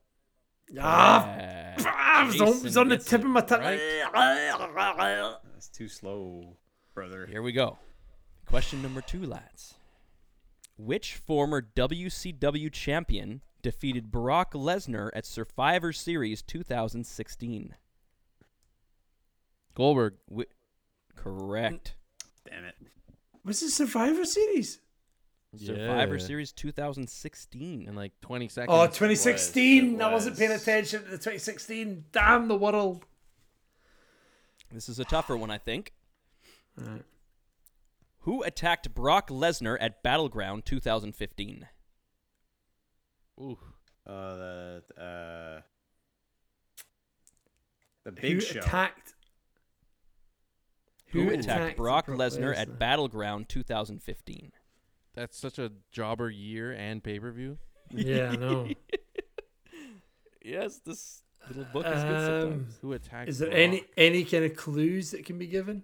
[0.80, 1.76] Ah, Uh,
[2.28, 3.62] it's on, it's on the tip it of my tongue.
[3.62, 5.36] right.
[5.54, 6.58] That's too slow,
[6.94, 7.28] brother.
[7.28, 7.78] Here we go.
[8.48, 9.75] Question number two, lads.
[10.78, 17.76] Which former WCW champion defeated Brock Lesnar at Survivor Series 2016?
[19.74, 20.16] Goldberg.
[20.28, 20.46] Whi-
[21.16, 21.96] correct.
[22.50, 22.76] Damn it.
[23.44, 24.80] Was it Survivor Series?
[25.56, 26.26] Survivor Yeah.
[26.26, 27.88] Series 2016.
[27.88, 28.76] In like 20 seconds.
[28.78, 29.96] Oh, 2016.
[29.96, 32.06] it I wasn't paying attention to the 2016.
[32.12, 33.06] Damn the world.
[34.72, 35.94] This is a tougher one, I think.
[38.26, 41.68] Who attacked Brock Lesnar at Battleground 2015?
[43.40, 43.58] Ooh.
[44.08, 45.62] Uh, the uh,
[48.04, 48.60] the Big Who Show.
[48.62, 49.14] attacked?
[51.10, 54.52] Who, attacked, Brock, Lesnar at Battleground 2015?
[55.14, 57.58] That's such a jobber year and pay per view.
[57.92, 58.68] Yeah, I know.
[60.44, 62.78] Yes, this little book is good Um, sometimes.
[62.82, 63.30] Who attacked?
[63.30, 63.60] Is there Brock?
[63.60, 65.82] any any kind of clues that can be given?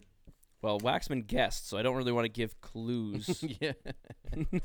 [0.61, 3.43] Well, Waxman guessed, so I don't really want to give clues.
[3.59, 3.71] yeah.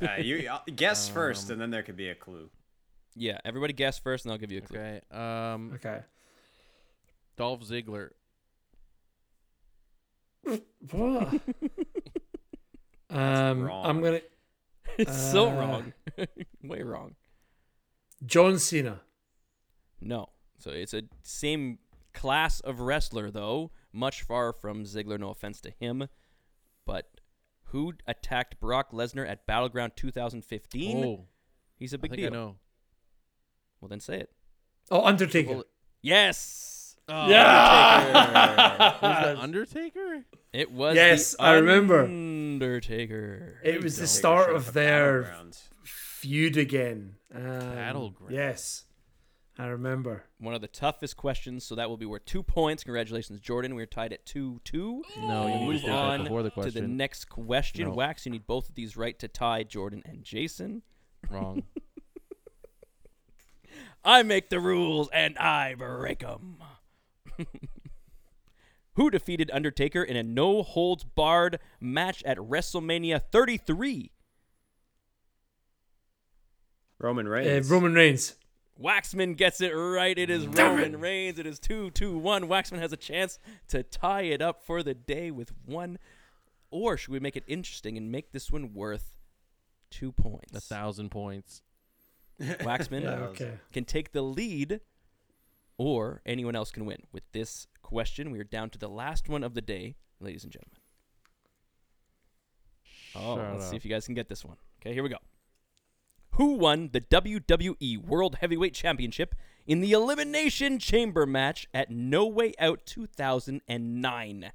[0.02, 2.50] Uh, you uh, guess first, Um, and then there could be a clue.
[3.14, 4.78] yeah, everybody guess first, and I'll give you a clue.
[4.78, 5.00] Okay.
[5.10, 6.00] Um, Okay.
[7.36, 8.10] Dolph Ziggler.
[10.90, 11.40] What?
[13.10, 13.86] um, wrong.
[13.86, 14.20] I'm gonna
[14.98, 15.92] It's so Uh, wrong.
[16.62, 17.14] Way wrong.
[18.24, 19.00] John Cena.
[20.00, 20.30] No.
[20.58, 21.78] So it's a same
[22.14, 23.70] class of wrestler, though.
[23.96, 25.18] Much far from Ziggler.
[25.18, 26.08] No offense to him,
[26.84, 27.20] but
[27.70, 31.04] who attacked Brock Lesnar at Battleground 2015?
[31.04, 31.24] Oh,
[31.78, 32.30] He's a big think deal.
[32.32, 32.56] I know.
[33.80, 34.30] Well, then say it.
[34.90, 35.54] Oh, Undertaker.
[35.54, 35.64] Well,
[36.02, 36.96] Yes.
[37.08, 38.92] yeah.
[38.92, 39.00] Who's
[39.34, 40.24] the Undertaker?
[40.52, 40.94] It was.
[40.96, 42.04] Yes, the I remember.
[42.04, 43.58] Undertaker.
[43.64, 45.34] it was the start of their
[45.84, 47.16] feud again.
[47.34, 48.32] Um, Battleground.
[48.34, 48.84] Yes,
[49.58, 50.24] I remember.
[50.38, 52.84] One of the toughest questions, so that will be worth two points.
[52.84, 53.74] Congratulations, Jordan.
[53.74, 55.02] We're tied at two two.
[55.18, 57.88] No, you We'll need to move on before the to the next question.
[57.88, 57.94] No.
[57.94, 60.82] Wax, you need both of these right to tie Jordan and Jason.
[61.30, 61.62] Wrong.
[64.04, 66.58] I make the rules and I break them.
[68.94, 74.12] Who defeated Undertaker in a no holds barred match at WrestleMania 33?
[76.98, 77.70] Roman Uh, Reigns.
[77.70, 78.34] Roman Reigns.
[78.80, 80.16] Waxman gets it right.
[80.18, 81.38] It is Roman Reigns.
[81.38, 82.44] It is 2 2 1.
[82.44, 85.98] Waxman has a chance to tie it up for the day with one.
[86.70, 89.16] Or should we make it interesting and make this one worth
[89.90, 90.54] two points?
[90.54, 91.62] A thousand points.
[92.40, 93.52] Waxman Yeah, okay.
[93.72, 94.80] can take the lead,
[95.78, 97.02] or anyone else can win.
[97.12, 100.52] With this question, we are down to the last one of the day, ladies and
[100.52, 100.76] gentlemen.
[103.14, 104.58] Oh, Shut let's see if you guys can get this one.
[104.82, 105.16] Okay, here we go.
[106.36, 109.34] Who won the WWE World Heavyweight Championship
[109.66, 114.52] in the Elimination Chamber match at No Way Out 2009?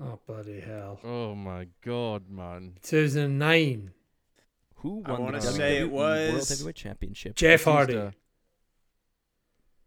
[0.00, 0.98] Oh bloody hell!
[1.04, 2.78] Oh my god, man.
[2.82, 3.92] 2009.
[4.76, 7.36] Who I won the wanna WWE say it World Heavyweight Championship?
[7.36, 7.92] Jeff Hardy.
[7.94, 8.18] Batista.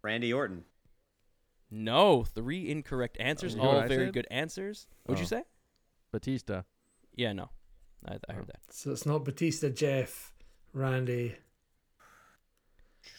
[0.02, 0.64] Randy Orton.
[1.70, 3.56] No, three incorrect answers.
[3.56, 4.88] You know what all very good answers.
[5.04, 5.40] What'd you Oh.
[5.42, 5.44] say?
[6.14, 6.62] Batista.
[7.16, 7.50] Yeah, no.
[8.08, 8.54] I, I heard oh.
[8.54, 8.74] that.
[8.74, 10.32] So it's not Batista, Jeff,
[10.76, 11.36] Randy.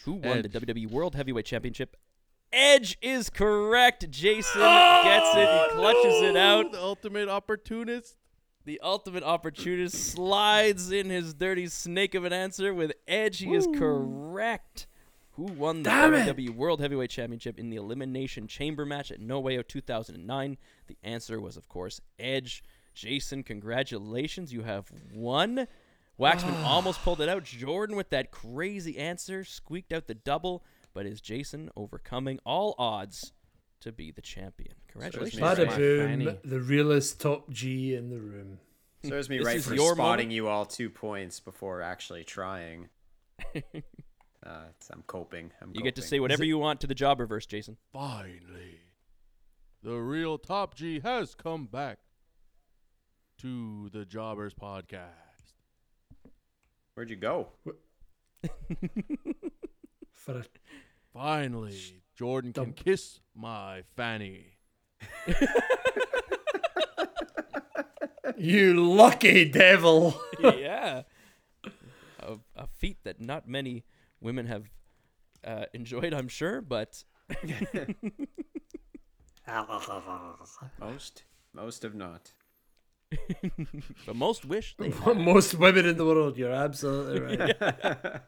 [0.05, 0.53] Who won Edge.
[0.53, 1.97] the WWE World Heavyweight Championship?
[2.53, 4.09] Edge is correct.
[4.11, 5.41] Jason gets it.
[5.41, 6.71] He oh, clutches it out.
[6.71, 8.17] The ultimate opportunist.
[8.67, 13.39] The ultimate opportunist slides in his dirty snake of an answer with Edge.
[13.39, 14.87] He is correct.
[15.33, 16.37] Who won the Damn it.
[16.37, 20.59] WWE World Heavyweight Championship in the Elimination Chamber match at No Way Out 2009?
[20.89, 22.63] The answer was, of course, Edge.
[22.95, 24.53] Jason, congratulations.
[24.53, 25.67] You have won.
[26.19, 27.45] Waxman almost pulled it out.
[27.45, 30.65] Jordan, with that crazy answer, squeaked out the double.
[30.95, 33.33] But is Jason overcoming all odds
[33.81, 34.75] to be the champion.
[34.77, 35.43] me Congratulations.
[35.43, 35.59] right.
[35.59, 38.59] Bada my boom, the realest top G in the room.
[39.05, 40.33] Serves me This right for your spotting moment.
[40.33, 42.89] you all two points before actually trying.
[43.55, 45.53] uh, it's- I'm coping.
[45.61, 47.77] I'm You get to say whatever you want to the Jobberverse, Jason.
[47.93, 48.81] Finally,
[49.83, 51.99] the real Top G has come back
[53.39, 55.26] to the Jobbers podcast.
[56.97, 57.49] Where'd you go?
[60.15, 60.45] For a,
[61.13, 62.77] Finally, Jordan can Dump.
[62.77, 64.57] kiss my fanny.
[68.39, 70.19] you lucky devil.
[70.41, 71.03] yeah.
[72.21, 73.85] A, a feat that not many
[74.23, 74.65] women have
[75.45, 77.05] uh, enjoyed, I'm sure, but
[80.81, 81.23] Most,
[81.53, 82.33] most have not.
[84.07, 85.17] But most wish they had.
[85.19, 86.37] Most women in the world.
[86.37, 88.21] You're absolutely right.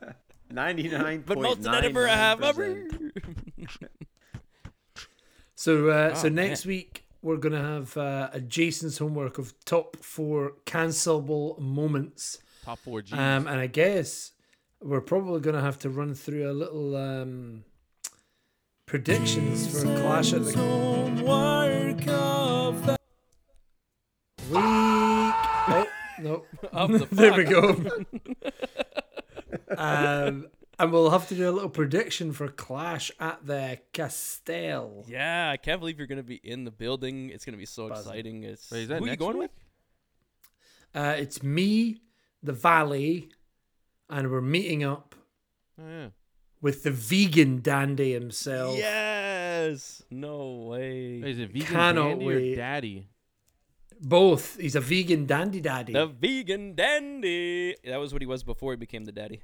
[0.50, 2.40] Ninety-nine But point most nine never have.
[2.40, 3.12] percent.
[5.54, 9.96] So, uh, so Oh, next week we're gonna have uh, a Jason's homework of top
[9.96, 13.12] four cancelable moments, Top four G's.
[13.14, 14.30] um, and I guess
[14.80, 17.64] we're probably gonna have to run through a little um,
[18.86, 20.52] predictions for Clash of the
[24.50, 24.58] week.
[24.60, 25.86] Oh
[26.20, 26.44] no,
[26.98, 27.70] the there we go.
[29.76, 35.04] um, and we'll have to do a little prediction for Clash at the Castle.
[35.08, 37.30] Yeah, I can't believe you're gonna be in the building.
[37.30, 38.10] It's gonna be so Buzzing.
[38.12, 38.42] exciting.
[38.44, 39.50] It's Wait, is that who you going week?
[40.94, 41.02] with?
[41.02, 42.00] Uh, it's me,
[42.42, 43.28] the Valley,
[44.08, 45.14] and we're meeting up
[45.80, 46.08] Oh, yeah.
[46.60, 48.76] with the vegan dandy himself.
[48.76, 50.02] Yes.
[50.10, 51.20] No way.
[51.22, 52.52] Wait, is it vegan Cannot dandy wait.
[52.52, 53.08] or daddy?
[54.00, 54.58] Both.
[54.58, 55.92] He's a vegan dandy daddy.
[55.92, 57.76] The vegan dandy.
[57.84, 59.40] That was what he was before he became the daddy.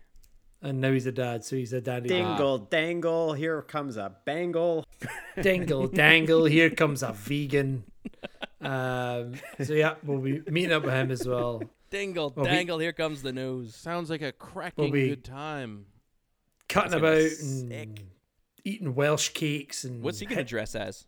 [0.63, 2.09] and now he's a dad, so he's a daddy.
[2.09, 4.87] Dingle dangle, here comes a bangle.
[5.41, 6.45] Dingle dangle.
[6.47, 7.85] Here comes a vegan.
[8.61, 11.63] Um, so yeah, we'll be meeting up with him as well.
[11.91, 12.79] Dingle Well, we- dangle.
[12.79, 13.75] Here comes the news.
[13.75, 15.87] Sounds like a cracking be- good time.
[16.69, 18.05] Cutting about and sick.
[18.65, 21.07] eating Welsh cakes and What's he gonna dress as?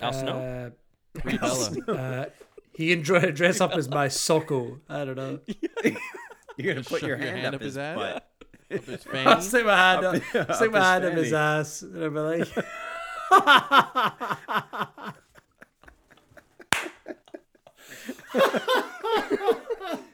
[0.00, 0.38] Al Snow.
[0.38, 0.83] Uh, Free Bella.
[1.88, 2.26] uh,
[2.74, 4.80] he can dre- dress up as my Socko.
[4.88, 5.38] I don't know.
[6.56, 7.96] You're gonna put Shove your hand, up his ass?
[7.96, 8.30] butt.
[8.72, 11.32] Up his I'll stick my hand up, Up- stick up my his hand up his
[11.32, 12.48] ass, and I'll be like,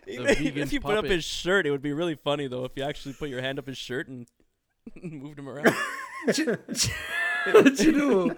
[0.07, 2.64] if you put up his shirt, it would be really funny though.
[2.64, 4.26] If you actually put your hand up his shirt and
[5.03, 5.74] moved him around.
[6.34, 6.59] do
[7.78, 8.36] you know?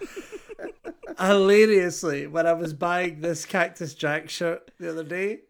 [1.18, 5.40] Hilariously, when I was buying this Cactus Jack shirt the other day,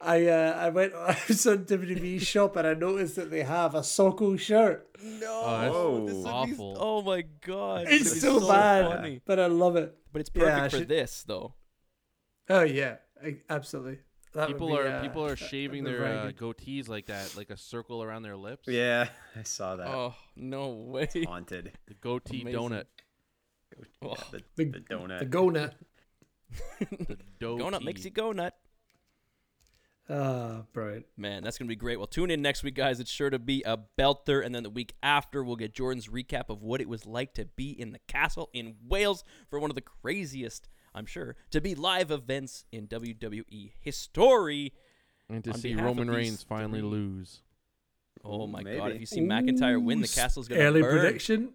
[0.00, 3.74] I uh, I went I was on WWE shop and I noticed that they have
[3.74, 4.88] a Socko shirt.
[5.02, 6.06] No, Oh, Oh.
[6.06, 6.76] this would be- awful.
[6.80, 9.20] oh my god, It's it'd so, bad, funny.
[9.24, 9.96] but I love it.
[10.12, 11.54] But it's perfect I for should- this though.
[12.48, 13.98] Oh yeah, I- absolutely.
[14.34, 17.56] That People be, are uh, people are shaving their uh, goatees like that, like a
[17.56, 18.66] circle around their lips.
[18.66, 19.86] Yeah, I saw that.
[19.88, 21.06] Oh no way!
[21.26, 21.72] Haunted.
[21.86, 22.58] The goatee Amazing.
[22.60, 22.84] donut.
[24.02, 25.18] Oh, The, The- the donut.
[25.20, 25.72] the Gona.
[26.80, 28.54] The dough go nut makes you go nut.
[30.08, 31.06] Ah, brilliant.
[31.16, 31.96] Man, that's gonna be great.
[31.96, 33.00] Well, tune in next week, guys.
[33.00, 36.50] It's sure to be a belter, and then the week after, we'll get Jordan's recap
[36.50, 39.76] of what it was like to be in the castle in Wales for one of
[39.76, 44.72] the craziest, I'm sure, to be live events in WWE history.
[45.28, 47.40] And to On see Roman Reigns finally three- lose.
[48.24, 48.76] Oh my maybe.
[48.76, 48.92] God!
[48.92, 50.66] If you see McIntyre win, the castle's gonna burn.
[50.68, 51.00] early burn.
[51.00, 51.54] prediction.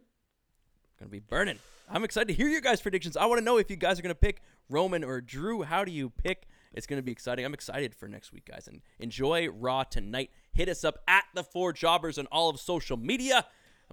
[1.00, 1.60] Gonna be burning.
[1.90, 3.16] I'm excited to hear your guys' predictions.
[3.16, 5.64] I want to know if you guys are gonna pick Roman or Drew.
[5.64, 6.48] How do you pick?
[6.74, 7.46] It's gonna be exciting.
[7.46, 8.68] I'm excited for next week, guys.
[8.68, 10.32] And enjoy Raw tonight.
[10.52, 13.46] Hit us up at the Four Jobbers on all of social media, and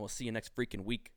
[0.03, 1.13] we'll see you next freaking week.